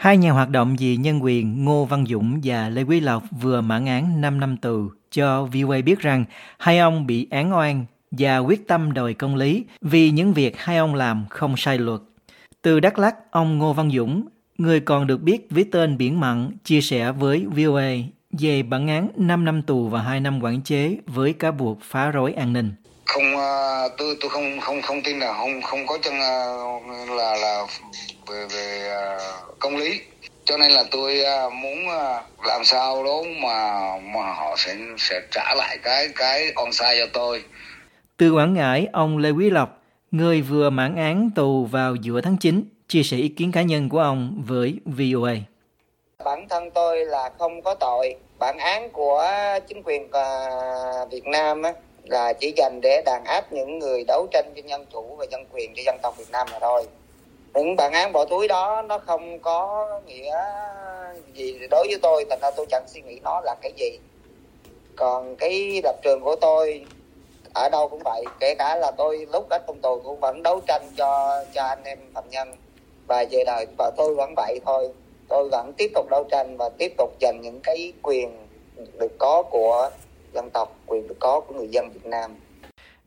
Hai 0.00 0.16
nhà 0.16 0.32
hoạt 0.32 0.50
động 0.50 0.76
vì 0.78 0.96
nhân 0.96 1.24
quyền 1.24 1.64
Ngô 1.64 1.84
Văn 1.84 2.04
Dũng 2.06 2.40
và 2.44 2.68
Lê 2.68 2.82
Quý 2.82 3.00
Lộc 3.00 3.24
vừa 3.40 3.60
mãn 3.60 3.86
án 3.86 4.20
5 4.20 4.40
năm 4.40 4.56
tù 4.56 4.90
cho 5.10 5.44
VOA 5.44 5.80
biết 5.84 6.00
rằng 6.00 6.24
hai 6.58 6.78
ông 6.78 7.06
bị 7.06 7.26
án 7.30 7.52
oan 7.54 7.84
và 8.10 8.38
quyết 8.38 8.68
tâm 8.68 8.92
đòi 8.92 9.14
công 9.14 9.36
lý 9.36 9.64
vì 9.80 10.10
những 10.10 10.32
việc 10.32 10.58
hai 10.58 10.76
ông 10.76 10.94
làm 10.94 11.24
không 11.30 11.56
sai 11.56 11.78
luật. 11.78 12.00
Từ 12.62 12.80
Đắk 12.80 12.98
Lắk, 12.98 13.30
ông 13.30 13.58
Ngô 13.58 13.72
Văn 13.72 13.90
Dũng, 13.90 14.28
người 14.58 14.80
còn 14.80 15.06
được 15.06 15.22
biết 15.22 15.46
với 15.50 15.64
tên 15.72 15.98
Biển 15.98 16.20
Mặn, 16.20 16.50
chia 16.64 16.80
sẻ 16.80 17.12
với 17.12 17.46
VOA 17.46 17.90
về 18.32 18.62
bản 18.62 18.88
án 18.88 19.08
5 19.16 19.44
năm 19.44 19.62
tù 19.62 19.88
và 19.88 20.02
2 20.02 20.20
năm 20.20 20.42
quản 20.42 20.62
chế 20.62 20.96
với 21.06 21.32
cáo 21.32 21.52
buộc 21.52 21.78
phá 21.82 22.10
rối 22.10 22.32
an 22.32 22.52
ninh 22.52 22.72
không 23.10 23.36
ờ, 23.36 23.88
tôi 23.98 24.16
tôi 24.20 24.30
không 24.30 24.60
không 24.60 24.82
không 24.82 25.02
tin 25.02 25.18
là 25.18 25.32
không 25.32 25.62
không 25.62 25.86
có 25.86 25.98
chân 26.02 26.20
ờ, 26.20 26.56
là 27.16 27.36
là 27.36 27.66
về 28.26 28.46
về 28.54 28.88
ờ, 28.88 29.18
công 29.58 29.76
lý. 29.76 30.00
Cho 30.44 30.56
nên 30.56 30.70
là 30.70 30.84
tôi 30.90 31.22
muốn 31.52 31.78
làm 32.44 32.64
sao 32.64 33.04
đó 33.04 33.22
mà 33.42 33.90
mà 34.14 34.32
họ 34.32 34.54
sẽ 34.58 34.76
sẽ 34.98 35.20
trả 35.30 35.54
lại 35.54 35.78
cái 35.82 36.08
cái 36.16 36.52
on 36.54 36.72
sai 36.72 36.96
cho 36.98 37.06
tôi. 37.12 37.42
Từ 38.16 38.32
Quảng 38.32 38.54
Ngãi, 38.54 38.88
ông 38.92 39.18
Lê 39.18 39.30
Quý 39.30 39.50
Lộc, 39.50 39.82
người 40.10 40.40
vừa 40.42 40.70
mãn 40.70 40.96
án 40.96 41.30
tù 41.36 41.64
vào 41.64 41.94
giữa 41.94 42.20
tháng 42.20 42.36
9, 42.36 42.64
chia 42.88 43.02
sẻ 43.02 43.16
ý 43.16 43.28
kiến 43.28 43.52
cá 43.52 43.62
nhân 43.62 43.88
của 43.88 43.98
ông 43.98 44.42
với 44.46 44.74
VOA. 44.84 45.34
bản 46.24 46.48
thân 46.48 46.70
tôi 46.70 47.04
là 47.04 47.30
không 47.38 47.62
có 47.62 47.74
tội. 47.74 48.14
Bản 48.38 48.58
án 48.58 48.90
của 48.90 49.24
chính 49.68 49.82
quyền 49.84 50.10
Việt 51.10 51.26
Nam 51.26 51.62
á, 51.62 51.72
là 52.04 52.32
chỉ 52.32 52.52
dành 52.56 52.80
để 52.82 53.02
đàn 53.04 53.24
áp 53.24 53.52
những 53.52 53.78
người 53.78 54.04
đấu 54.04 54.26
tranh 54.32 54.52
cho 54.56 54.62
nhân 54.64 54.86
chủ 54.92 55.16
và 55.18 55.24
nhân 55.24 55.44
quyền 55.52 55.72
cho 55.76 55.82
dân 55.86 55.98
tộc 56.02 56.14
Việt 56.18 56.30
Nam 56.32 56.46
mà 56.52 56.58
thôi. 56.58 56.86
Những 57.54 57.76
bản 57.76 57.92
án 57.92 58.12
bỏ 58.12 58.24
túi 58.24 58.48
đó, 58.48 58.82
nó 58.82 58.98
không 58.98 59.38
có 59.38 59.88
nghĩa 60.06 60.36
gì 61.34 61.58
đối 61.70 61.86
với 61.88 61.98
tôi, 62.02 62.24
thành 62.30 62.38
ra 62.42 62.50
tôi 62.50 62.66
chẳng 62.70 62.84
suy 62.88 63.00
nghĩ 63.00 63.20
nó 63.24 63.40
là 63.44 63.54
cái 63.62 63.72
gì. 63.76 63.98
Còn 64.96 65.36
cái 65.36 65.80
lập 65.84 65.96
trường 66.02 66.20
của 66.20 66.36
tôi 66.36 66.84
ở 67.54 67.68
đâu 67.72 67.88
cũng 67.88 68.02
vậy, 68.04 68.24
kể 68.40 68.54
cả 68.54 68.76
là 68.76 68.90
tôi 68.90 69.26
lúc 69.32 69.48
ở 69.50 69.58
trong 69.66 69.80
tù 69.80 70.00
cũng 70.04 70.20
vẫn 70.20 70.42
đấu 70.42 70.60
tranh 70.66 70.82
cho 70.96 71.44
cho 71.54 71.62
anh 71.62 71.84
em 71.84 71.98
phạm 72.14 72.24
nhân. 72.30 72.52
Và 73.06 73.24
về 73.30 73.44
đời 73.46 73.66
và 73.78 73.90
tôi 73.96 74.14
vẫn 74.14 74.34
vậy 74.36 74.60
thôi. 74.66 74.88
Tôi 75.28 75.48
vẫn 75.48 75.72
tiếp 75.76 75.90
tục 75.94 76.06
đấu 76.10 76.24
tranh 76.30 76.56
và 76.56 76.68
tiếp 76.78 76.92
tục 76.98 77.10
giành 77.20 77.40
những 77.40 77.60
cái 77.60 77.92
quyền 78.02 78.46
được 78.76 79.18
có 79.18 79.42
của 79.42 79.90
dân 80.34 80.50
tộc 80.50 80.78
quyền 80.86 81.08
được 81.08 81.16
có 81.20 81.40
của 81.40 81.54
người 81.54 81.68
dân 81.68 81.90
Việt 81.90 82.06
Nam 82.06 82.30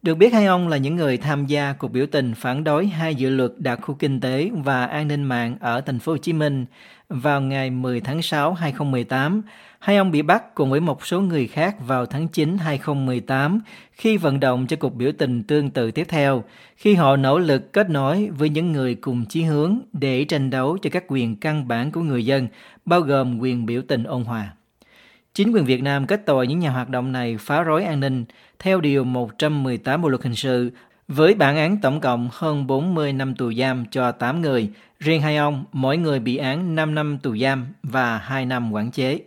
Được 0.04 0.16
biết 0.16 0.34
hai 0.34 0.46
ông 0.46 0.68
là 0.68 0.78
những 0.78 0.96
người 0.96 1.18
tham 1.18 1.46
gia 1.46 1.74
cuộc 1.74 1.88
biểu 1.88 2.06
tình 2.06 2.34
phản 2.36 2.64
đối 2.64 2.86
hai 2.86 3.16
dự 3.16 3.30
luật 3.30 3.52
đặc 3.58 3.80
khu 3.82 3.96
kinh 4.00 4.20
tế 4.22 4.50
và 4.54 4.86
an 4.86 5.08
ninh 5.08 5.24
mạng 5.24 5.58
ở 5.60 5.82
thành 5.82 6.00
phố 6.00 6.12
Hồ 6.12 6.18
Chí 6.18 6.34
Minh 6.34 6.66
vào 7.10 7.42
ngày 7.42 7.70
10 7.70 8.02
tháng 8.02 8.22
6 8.22 8.54
2018. 8.54 9.42
Hai 9.80 9.98
ông 9.98 10.12
bị 10.12 10.22
bắt 10.22 10.56
cùng 10.56 10.72
với 10.72 10.80
một 10.80 11.06
số 11.06 11.22
người 11.22 11.48
khác 11.48 11.76
vào 11.88 12.06
tháng 12.06 12.28
9 12.28 12.58
2018 12.58 13.62
khi 13.92 14.18
vận 14.18 14.40
động 14.40 14.68
cho 14.68 14.78
cuộc 14.80 14.96
biểu 14.96 15.12
tình 15.18 15.44
tương 15.44 15.70
tự 15.70 15.92
tiếp 15.92 16.06
theo, 16.10 16.44
khi 16.76 16.96
họ 16.96 17.16
nỗ 17.16 17.40
lực 17.40 17.74
kết 17.74 17.90
nối 17.90 18.30
với 18.38 18.50
những 18.50 18.72
người 18.72 18.96
cùng 18.96 19.26
chí 19.30 19.44
hướng 19.44 19.80
để 19.94 20.26
tranh 20.26 20.50
đấu 20.50 20.78
cho 20.82 20.90
các 20.94 21.04
quyền 21.08 21.36
căn 21.36 21.68
bản 21.68 21.92
của 21.92 22.02
người 22.02 22.26
dân, 22.26 22.48
bao 22.86 23.02
gồm 23.02 23.40
quyền 23.40 23.66
biểu 23.66 23.82
tình 23.88 24.04
ôn 24.04 24.24
hòa. 24.24 24.54
Chính 25.36 25.52
quyền 25.52 25.66
Việt 25.66 25.84
Nam 25.84 26.08
kết 26.08 26.20
tội 26.26 26.48
những 26.48 26.60
nhà 26.60 26.70
hoạt 26.70 26.90
động 26.90 27.12
này 27.12 27.38
phá 27.40 27.64
rối 27.64 27.84
an 27.84 28.00
ninh 28.00 28.26
theo 28.60 28.82
Điều 28.82 29.04
118 29.04 30.02
Bộ 30.02 30.10
Luật 30.10 30.24
Hình 30.24 30.36
sự 30.36 30.72
với 31.08 31.34
bản 31.34 31.58
án 31.58 31.78
tổng 31.82 32.02
cộng 32.02 32.30
hơn 32.32 32.68
40 32.68 33.14
năm 33.14 33.36
tù 33.36 33.54
giam 33.54 33.86
cho 33.92 34.12
8 34.12 34.42
người. 34.42 34.70
Riêng 35.00 35.22
hai 35.22 35.38
ông, 35.38 35.66
mỗi 35.72 35.98
người 35.98 36.20
bị 36.20 36.38
án 36.38 36.76
5 36.76 36.96
năm 36.96 37.20
tù 37.24 37.38
giam 37.38 37.74
và 37.84 38.18
2 38.18 38.46
năm 38.46 38.72
quản 38.72 38.92
chế. 38.92 39.20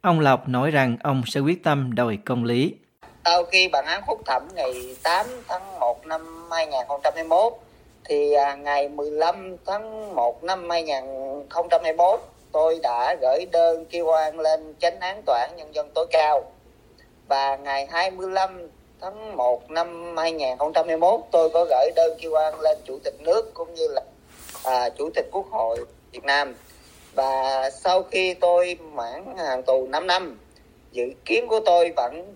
Ông 0.00 0.20
Lộc 0.20 0.48
nói 0.48 0.70
rằng 0.70 0.96
ông 1.02 1.22
sẽ 1.26 1.40
quyết 1.40 1.64
tâm 1.64 1.94
đòi 1.94 2.18
công 2.24 2.44
lý. 2.44 2.74
sau 3.24 3.44
khi 3.44 3.68
bản 3.68 3.84
án 3.84 4.02
phúc 4.06 4.20
thẩm 4.26 4.42
ngày 4.54 4.72
8 5.02 5.26
tháng 5.48 5.80
1 5.80 6.06
năm 6.06 6.20
2021 6.50 7.52
thì 8.04 8.32
à, 8.32 8.54
ngày 8.54 8.88
15 8.88 9.56
tháng 9.66 10.14
1 10.14 10.44
năm 10.44 10.70
2021 10.70 12.20
tôi 12.56 12.80
đã 12.82 13.16
gửi 13.20 13.46
đơn 13.52 13.84
kêu 13.90 14.06
oan 14.06 14.40
lên 14.40 14.74
chánh 14.78 15.00
án 15.00 15.22
tòa 15.26 15.38
án 15.40 15.56
nhân 15.56 15.74
dân 15.74 15.90
tối 15.94 16.06
cao. 16.10 16.52
Và 17.28 17.56
ngày 17.56 17.86
25 17.90 18.68
tháng 19.00 19.36
1 19.36 19.70
năm 19.70 20.16
2021 20.16 21.20
tôi 21.32 21.50
có 21.50 21.66
gửi 21.70 21.90
đơn 21.96 22.18
kêu 22.20 22.30
oan 22.32 22.60
lên 22.60 22.78
chủ 22.84 22.98
tịch 23.04 23.14
nước 23.20 23.54
cũng 23.54 23.74
như 23.74 23.88
là 23.88 24.00
à, 24.64 24.88
chủ 24.98 25.10
tịch 25.14 25.28
quốc 25.32 25.46
hội 25.50 25.78
Việt 26.12 26.24
Nam. 26.24 26.54
Và 27.14 27.70
sau 27.70 28.02
khi 28.02 28.34
tôi 28.34 28.78
mãn 28.92 29.36
hàng 29.38 29.62
tù 29.62 29.86
5 29.86 30.06
năm 30.06 30.38
dự 30.92 31.04
kiến 31.24 31.46
của 31.48 31.60
tôi 31.66 31.92
vẫn 31.96 32.34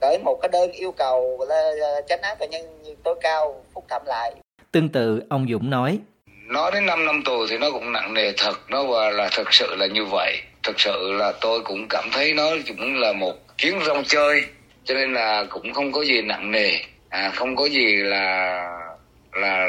gửi 0.00 0.18
một 0.24 0.38
cái 0.42 0.48
đơn 0.48 0.72
yêu 0.72 0.92
cầu 0.92 1.46
là 1.48 1.72
à, 1.82 2.00
chánh 2.08 2.20
án 2.22 2.36
tòa 2.38 2.48
nhân 2.48 2.84
tối 3.04 3.14
cao 3.20 3.62
phúc 3.74 3.84
thẩm 3.88 4.02
lại. 4.06 4.34
Tương 4.72 4.88
tự, 4.88 5.22
ông 5.30 5.46
Dũng 5.50 5.70
nói, 5.70 5.98
nó 6.48 6.70
đến 6.70 6.86
5 6.86 7.06
năm 7.06 7.22
tù 7.22 7.46
thì 7.46 7.58
nó 7.58 7.70
cũng 7.70 7.92
nặng 7.92 8.14
nề 8.14 8.32
thật. 8.36 8.60
Nó 8.68 8.84
và 8.84 9.10
là 9.10 9.28
thực 9.36 9.54
sự 9.54 9.74
là 9.76 9.86
như 9.86 10.04
vậy. 10.04 10.38
Thực 10.62 10.80
sự 10.80 11.12
là 11.12 11.32
tôi 11.40 11.60
cũng 11.60 11.86
cảm 11.88 12.08
thấy 12.12 12.34
nó 12.34 12.50
cũng 12.68 13.00
là 13.00 13.12
một 13.12 13.34
chuyến 13.58 13.80
rong 13.84 14.04
chơi. 14.04 14.44
Cho 14.84 14.94
nên 14.94 15.12
là 15.12 15.44
cũng 15.50 15.72
không 15.72 15.92
có 15.92 16.02
gì 16.02 16.22
nặng 16.22 16.50
nề. 16.50 16.70
À, 17.08 17.30
không 17.34 17.56
có 17.56 17.64
gì 17.64 17.96
là 17.96 18.62
là 19.32 19.66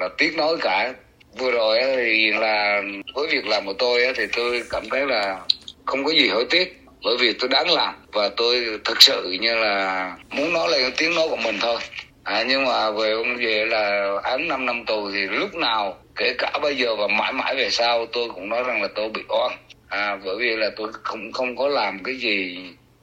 là 0.00 0.08
tiếc 0.18 0.36
nói 0.36 0.56
cả. 0.60 0.92
Vừa 1.38 1.50
rồi 1.50 1.80
thì 1.96 2.32
là 2.32 2.82
với 3.14 3.26
việc 3.26 3.46
làm 3.46 3.66
của 3.66 3.74
tôi 3.78 4.12
thì 4.16 4.24
tôi 4.36 4.62
cảm 4.70 4.82
thấy 4.90 5.06
là 5.06 5.40
không 5.84 6.04
có 6.04 6.10
gì 6.10 6.28
hối 6.28 6.46
tiếc. 6.50 6.76
Bởi 7.04 7.16
vì 7.20 7.32
tôi 7.32 7.48
đáng 7.48 7.70
làm 7.70 7.94
và 8.12 8.30
tôi 8.36 8.78
thực 8.84 9.02
sự 9.02 9.36
như 9.40 9.54
là 9.54 10.12
muốn 10.30 10.52
nói 10.52 10.68
lên 10.70 10.92
tiếng 10.96 11.14
nói 11.14 11.28
của 11.30 11.36
mình 11.36 11.58
thôi. 11.60 11.80
À, 12.24 12.44
nhưng 12.48 12.64
mà 12.64 12.90
về 12.90 13.12
ông 13.12 13.36
về 13.36 13.64
là 13.64 14.14
án 14.22 14.48
5 14.48 14.66
năm 14.66 14.84
tù 14.84 15.10
thì 15.10 15.20
lúc 15.20 15.54
nào 15.54 15.98
kể 16.20 16.34
cả 16.38 16.52
bây 16.62 16.76
giờ 16.76 16.96
và 16.96 17.06
mãi 17.06 17.32
mãi 17.32 17.56
về 17.56 17.70
sau 17.70 18.06
tôi 18.06 18.28
cũng 18.34 18.48
nói 18.48 18.62
rằng 18.66 18.82
là 18.82 18.88
tôi 18.94 19.08
bị 19.08 19.20
oan 19.28 19.52
à, 19.88 20.18
bởi 20.24 20.36
vì 20.38 20.56
là 20.56 20.70
tôi 20.76 20.88
không 20.92 21.32
không 21.32 21.56
có 21.56 21.68
làm 21.68 22.02
cái 22.04 22.14
gì 22.14 22.58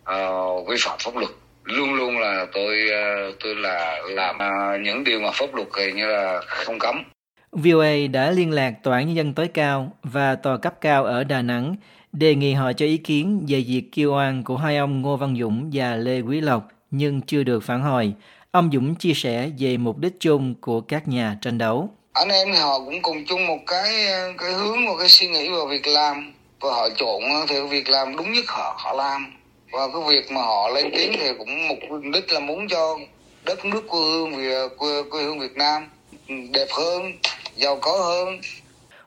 uh, 0.10 0.68
vi 0.68 0.76
phạm 0.80 0.98
pháp 1.00 1.16
luật 1.16 1.32
luôn 1.64 1.94
luôn 1.94 2.20
là 2.20 2.46
tôi 2.54 2.78
uh, 2.86 3.36
tôi 3.44 3.56
là 3.56 4.02
làm 4.10 4.36
uh, 4.36 4.82
những 4.82 5.04
điều 5.04 5.20
mà 5.20 5.32
pháp 5.34 5.56
luật 5.56 5.68
thì 5.78 5.92
như 5.92 6.08
là 6.08 6.42
không 6.46 6.80
cấm 6.80 7.04
VOA 7.52 7.94
đã 8.12 8.32
liên 8.32 8.52
lạc 8.52 8.74
Tòa 8.84 8.98
án 8.98 9.08
Nhân 9.08 9.16
dân 9.16 9.34
tối 9.34 9.48
cao 9.48 9.92
và 10.04 10.36
tòa 10.36 10.58
cấp 10.58 10.82
cao 10.82 11.06
ở 11.06 11.24
Đà 11.24 11.42
Nẵng 11.42 11.76
đề 12.12 12.36
nghị 12.36 12.54
họ 12.54 12.74
cho 12.74 12.86
ý 12.86 12.98
kiến 12.98 13.46
về 13.48 13.64
việc 13.68 13.84
kêu 13.92 14.14
oan 14.14 14.44
của 14.44 14.58
hai 14.58 14.78
ông 14.78 15.02
Ngô 15.02 15.18
Văn 15.18 15.36
Dũng 15.40 15.70
và 15.74 15.96
Lê 15.96 16.22
Quý 16.22 16.42
Lộc 16.42 16.68
nhưng 16.92 17.22
chưa 17.22 17.44
được 17.44 17.64
phản 17.64 17.82
hồi. 17.82 18.14
Ông 18.52 18.70
Dũng 18.74 18.96
chia 18.96 19.14
sẻ 19.14 19.50
về 19.60 19.78
mục 19.78 19.98
đích 19.98 20.20
chung 20.20 20.56
của 20.62 20.82
các 20.82 21.08
nhà 21.08 21.38
tranh 21.42 21.58
đấu 21.58 21.90
anh 22.20 22.30
em 22.30 22.48
thì 22.54 22.60
họ 22.60 22.80
cũng 22.80 23.02
cùng 23.02 23.26
chung 23.26 23.48
một 23.48 23.60
cái 23.68 23.90
cái 24.38 24.54
hướng 24.54 24.86
một 24.86 24.96
cái 25.00 25.10
suy 25.10 25.28
nghĩ 25.28 25.50
vào 25.50 25.66
việc 25.66 25.88
làm. 25.88 26.34
Và 26.60 26.70
họ 26.70 26.90
chọn 26.98 27.22
thì 27.48 27.56
việc 27.70 27.90
làm 27.90 28.16
đúng 28.18 28.34
nhất 28.34 28.46
họ 28.48 28.76
họ 28.80 28.94
làm. 28.94 29.34
Và 29.72 29.88
cái 29.94 30.02
việc 30.08 30.32
mà 30.32 30.42
họ 30.42 30.70
lên 30.70 30.92
tiếng 30.92 31.12
thì 31.20 31.30
cũng 31.38 31.68
mục 31.68 31.80
đích 32.14 32.32
là 32.32 32.40
muốn 32.40 32.68
cho 32.68 32.98
đất 33.46 33.66
nước 33.66 33.88
quê 33.88 34.00
hương 34.00 34.36
Việt 34.36 34.68
quê, 34.78 35.04
quê 35.12 35.24
hương 35.24 35.40
Việt 35.40 35.56
Nam 35.56 35.90
đẹp 36.28 36.68
hơn 36.78 37.14
giàu 37.56 37.78
có 37.82 37.92
hơn. 37.92 38.40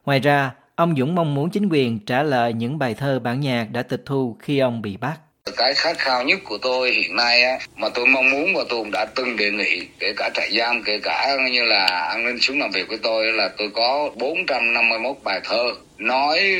Ngoài 0.04 0.20
ra, 0.20 0.50
ông 0.76 0.94
Dũng 0.98 1.14
mong 1.14 1.34
muốn 1.34 1.50
chính 1.50 1.68
quyền 1.68 1.98
trả 2.06 2.22
lời 2.22 2.52
những 2.52 2.78
bài 2.78 2.94
thơ 2.94 3.18
bản 3.18 3.40
nhạc 3.40 3.66
đã 3.72 3.82
tịch 3.82 4.02
thu 4.06 4.36
khi 4.40 4.58
ông 4.58 4.82
bị 4.82 4.96
bắt 4.96 5.18
cái 5.56 5.74
khát 5.74 5.98
khao 5.98 6.24
nhất 6.24 6.38
của 6.44 6.58
tôi 6.58 6.90
hiện 6.90 7.16
nay 7.16 7.42
á 7.42 7.58
mà 7.76 7.88
tôi 7.88 8.06
mong 8.06 8.30
muốn 8.30 8.54
và 8.54 8.64
tôi 8.68 8.78
cũng 8.78 8.90
đã 8.90 9.06
từng 9.14 9.36
đề 9.36 9.50
nghị 9.50 9.86
kể 9.98 10.12
cả 10.16 10.30
trại 10.34 10.50
giam 10.58 10.82
kể 10.82 10.98
cả 11.02 11.36
như 11.52 11.62
là 11.62 11.86
an 11.86 12.24
ninh 12.24 12.40
xuống 12.40 12.60
làm 12.60 12.70
việc 12.70 12.88
với 12.88 12.98
tôi 13.02 13.32
là 13.32 13.50
tôi 13.56 13.70
có 13.74 14.10
451 14.16 15.16
bài 15.24 15.40
thơ 15.44 15.72
nói 15.98 16.56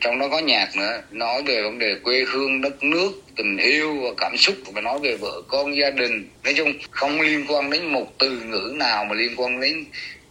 trong 0.00 0.18
đó 0.18 0.28
có 0.28 0.38
nhạc 0.38 0.76
nữa 0.76 1.02
nói 1.10 1.42
về 1.42 1.62
vấn 1.62 1.78
đề 1.78 1.94
quê 2.04 2.24
hương 2.28 2.60
đất 2.60 2.84
nước 2.84 3.10
tình 3.36 3.56
yêu 3.56 3.96
và 4.02 4.10
cảm 4.16 4.36
xúc 4.36 4.54
và 4.72 4.80
nói 4.80 4.98
về 5.02 5.16
vợ 5.16 5.42
con 5.48 5.76
gia 5.76 5.90
đình. 5.90 6.28
Nói 6.44 6.54
chung 6.56 6.72
không 6.90 7.20
liên 7.20 7.44
quan 7.48 7.70
đến 7.70 7.92
một 7.92 8.18
từ 8.18 8.30
ngữ 8.30 8.72
nào 8.76 9.04
mà 9.04 9.14
liên 9.14 9.32
quan 9.36 9.60
đến 9.60 9.84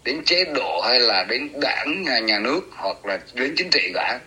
đến 0.03 0.24
chế 0.25 0.46
độ 0.46 0.82
hay 0.82 1.00
là 1.00 1.25
đến 1.29 1.50
đảng 1.62 2.03
nhà, 2.03 2.20
nhà 2.20 2.39
nước 2.39 2.62
hoặc 2.72 3.05
là 3.05 3.20
đến 3.34 3.53
chính 3.58 3.70
trị 3.70 3.91
cả 3.93 4.20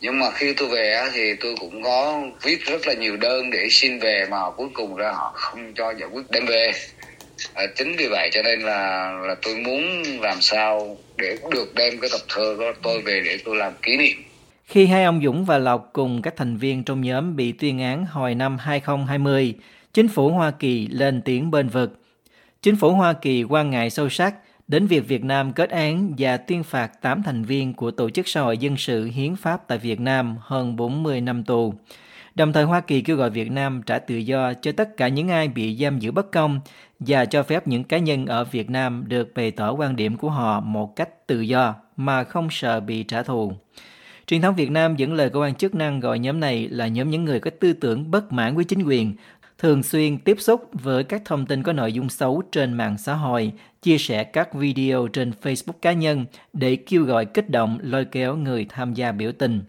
nhưng 0.00 0.18
mà 0.18 0.30
khi 0.30 0.54
tôi 0.56 0.68
về 0.68 1.08
thì 1.12 1.34
tôi 1.40 1.54
cũng 1.60 1.82
có 1.82 2.22
viết 2.42 2.64
rất 2.66 2.86
là 2.86 2.94
nhiều 2.94 3.16
đơn 3.16 3.50
để 3.50 3.68
xin 3.70 3.98
về 3.98 4.26
mà 4.30 4.50
cuối 4.56 4.68
cùng 4.72 4.96
ra 4.96 5.12
họ 5.12 5.32
không 5.34 5.72
cho 5.74 5.94
giải 6.00 6.08
quyết 6.12 6.22
đem 6.30 6.46
về 6.46 6.70
à, 7.54 7.64
chính 7.76 7.96
vì 7.98 8.06
vậy 8.10 8.30
cho 8.32 8.42
nên 8.42 8.60
là 8.60 9.10
là 9.26 9.34
tôi 9.42 9.56
muốn 9.56 10.02
làm 10.20 10.40
sao 10.40 10.96
để 11.16 11.36
được 11.50 11.74
đem 11.74 12.00
cái 12.00 12.10
tập 12.12 12.20
thơ 12.28 12.56
đó 12.60 12.72
tôi 12.82 13.00
về 13.00 13.22
để 13.24 13.38
tôi 13.44 13.56
làm 13.56 13.72
kỷ 13.82 13.96
niệm 13.96 14.24
Khi 14.66 14.86
hai 14.86 15.04
ông 15.04 15.20
Dũng 15.24 15.44
và 15.44 15.58
Lộc 15.58 15.90
cùng 15.92 16.22
các 16.22 16.36
thành 16.36 16.56
viên 16.56 16.84
trong 16.84 17.00
nhóm 17.00 17.36
bị 17.36 17.52
tuyên 17.52 17.78
án 17.78 18.06
hồi 18.06 18.34
năm 18.34 18.58
2020, 18.58 19.54
chính 19.92 20.08
phủ 20.08 20.28
Hoa 20.28 20.50
Kỳ 20.50 20.88
lên 20.90 21.22
tiếng 21.24 21.50
bên 21.50 21.68
vực. 21.68 22.00
Chính 22.62 22.76
phủ 22.76 22.90
Hoa 22.92 23.12
Kỳ 23.12 23.42
quan 23.42 23.70
ngại 23.70 23.90
sâu 23.90 24.08
sắc 24.08 24.34
đến 24.70 24.86
việc 24.86 25.08
Việt 25.08 25.24
Nam 25.24 25.52
kết 25.52 25.70
án 25.70 26.14
và 26.18 26.36
tuyên 26.36 26.62
phạt 26.62 27.00
8 27.02 27.22
thành 27.22 27.44
viên 27.44 27.74
của 27.74 27.90
Tổ 27.90 28.10
chức 28.10 28.28
Xã 28.28 28.40
hội 28.40 28.58
Dân 28.58 28.76
sự 28.76 29.04
Hiến 29.04 29.36
pháp 29.36 29.68
tại 29.68 29.78
Việt 29.78 30.00
Nam 30.00 30.36
hơn 30.40 30.76
40 30.76 31.20
năm 31.20 31.44
tù. 31.44 31.74
Đồng 32.34 32.52
thời 32.52 32.64
Hoa 32.64 32.80
Kỳ 32.80 33.00
kêu 33.00 33.16
gọi 33.16 33.30
Việt 33.30 33.50
Nam 33.50 33.82
trả 33.86 33.98
tự 33.98 34.16
do 34.16 34.52
cho 34.54 34.72
tất 34.72 34.96
cả 34.96 35.08
những 35.08 35.28
ai 35.28 35.48
bị 35.48 35.76
giam 35.76 35.98
giữ 35.98 36.12
bất 36.12 36.32
công 36.32 36.60
và 36.98 37.24
cho 37.24 37.42
phép 37.42 37.68
những 37.68 37.84
cá 37.84 37.98
nhân 37.98 38.26
ở 38.26 38.44
Việt 38.44 38.70
Nam 38.70 39.04
được 39.08 39.34
bày 39.34 39.50
tỏ 39.50 39.72
quan 39.72 39.96
điểm 39.96 40.16
của 40.16 40.30
họ 40.30 40.60
một 40.60 40.96
cách 40.96 41.26
tự 41.26 41.40
do 41.40 41.74
mà 41.96 42.24
không 42.24 42.48
sợ 42.50 42.80
bị 42.80 43.02
trả 43.02 43.22
thù. 43.22 43.52
Truyền 44.26 44.42
thống 44.42 44.54
Việt 44.54 44.70
Nam 44.70 44.96
dẫn 44.96 45.12
lời 45.12 45.30
cơ 45.30 45.40
quan 45.40 45.54
chức 45.54 45.74
năng 45.74 46.00
gọi 46.00 46.18
nhóm 46.18 46.40
này 46.40 46.68
là 46.68 46.88
nhóm 46.88 47.10
những 47.10 47.24
người 47.24 47.40
có 47.40 47.50
tư 47.60 47.72
tưởng 47.72 48.10
bất 48.10 48.32
mãn 48.32 48.56
với 48.56 48.64
chính 48.64 48.82
quyền, 48.82 49.14
thường 49.58 49.82
xuyên 49.82 50.18
tiếp 50.18 50.36
xúc 50.40 50.68
với 50.72 51.04
các 51.04 51.22
thông 51.24 51.46
tin 51.46 51.62
có 51.62 51.72
nội 51.72 51.92
dung 51.92 52.08
xấu 52.08 52.42
trên 52.52 52.72
mạng 52.72 52.98
xã 52.98 53.14
hội, 53.14 53.52
chia 53.82 53.98
sẻ 53.98 54.24
các 54.24 54.54
video 54.54 55.06
trên 55.06 55.32
Facebook 55.42 55.78
cá 55.82 55.92
nhân 55.92 56.26
để 56.52 56.76
kêu 56.76 57.04
gọi 57.04 57.24
kích 57.26 57.50
động 57.50 57.78
lôi 57.82 58.04
kéo 58.04 58.36
người 58.36 58.66
tham 58.68 58.94
gia 58.94 59.12
biểu 59.12 59.32
tình. 59.32 59.62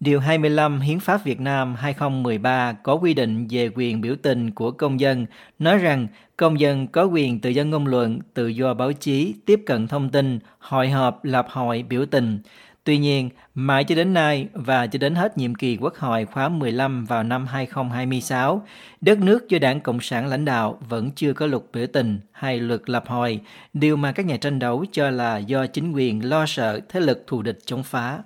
Điều 0.00 0.20
25 0.20 0.80
Hiến 0.80 1.00
pháp 1.00 1.24
Việt 1.24 1.40
Nam 1.40 1.74
2013 1.74 2.72
có 2.72 2.94
quy 2.94 3.14
định 3.14 3.46
về 3.50 3.70
quyền 3.74 4.00
biểu 4.00 4.16
tình 4.22 4.50
của 4.50 4.70
công 4.70 5.00
dân, 5.00 5.26
nói 5.58 5.78
rằng 5.78 6.06
công 6.36 6.60
dân 6.60 6.86
có 6.86 7.04
quyền 7.04 7.40
tự 7.40 7.50
do 7.50 7.64
ngôn 7.64 7.86
luận, 7.86 8.18
tự 8.34 8.46
do 8.46 8.74
báo 8.74 8.92
chí, 8.92 9.34
tiếp 9.46 9.62
cận 9.66 9.88
thông 9.88 10.10
tin, 10.10 10.38
hội 10.58 10.88
họp, 10.88 11.24
lập 11.24 11.46
hội, 11.50 11.84
biểu 11.88 12.06
tình. 12.06 12.38
Tuy 12.84 12.98
nhiên, 12.98 13.30
mãi 13.54 13.84
cho 13.84 13.94
đến 13.94 14.14
nay 14.14 14.48
và 14.52 14.86
cho 14.86 14.98
đến 14.98 15.14
hết 15.14 15.38
nhiệm 15.38 15.54
kỳ 15.54 15.76
Quốc 15.76 15.96
hội 15.96 16.24
khóa 16.24 16.48
15 16.48 17.04
vào 17.04 17.22
năm 17.22 17.46
2026, 17.46 18.66
đất 19.00 19.18
nước 19.18 19.48
do 19.48 19.58
Đảng 19.58 19.80
Cộng 19.80 20.00
sản 20.00 20.26
lãnh 20.26 20.44
đạo 20.44 20.78
vẫn 20.88 21.10
chưa 21.16 21.32
có 21.32 21.46
luật 21.46 21.62
biểu 21.72 21.86
tình 21.86 22.20
hay 22.32 22.58
luật 22.58 22.90
lập 22.90 23.04
hội, 23.06 23.40
điều 23.72 23.96
mà 23.96 24.12
các 24.12 24.26
nhà 24.26 24.36
tranh 24.36 24.58
đấu 24.58 24.84
cho 24.92 25.10
là 25.10 25.38
do 25.38 25.66
chính 25.66 25.92
quyền 25.92 26.28
lo 26.28 26.46
sợ 26.46 26.80
thế 26.88 27.00
lực 27.00 27.24
thù 27.26 27.42
địch 27.42 27.58
chống 27.66 27.82
phá. 27.82 28.18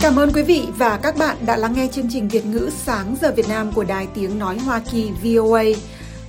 Cảm 0.00 0.16
ơn 0.16 0.32
quý 0.34 0.42
vị 0.42 0.66
và 0.76 1.00
các 1.02 1.14
bạn 1.18 1.36
đã 1.46 1.56
lắng 1.56 1.72
nghe 1.76 1.88
chương 1.92 2.08
trình 2.10 2.28
Việt 2.28 2.46
ngữ 2.46 2.70
sáng 2.72 3.16
giờ 3.20 3.32
Việt 3.36 3.48
Nam 3.48 3.72
của 3.74 3.84
Đài 3.84 4.06
Tiếng 4.14 4.38
Nói 4.38 4.58
Hoa 4.58 4.80
Kỳ 4.90 5.10
VOA. 5.22 5.64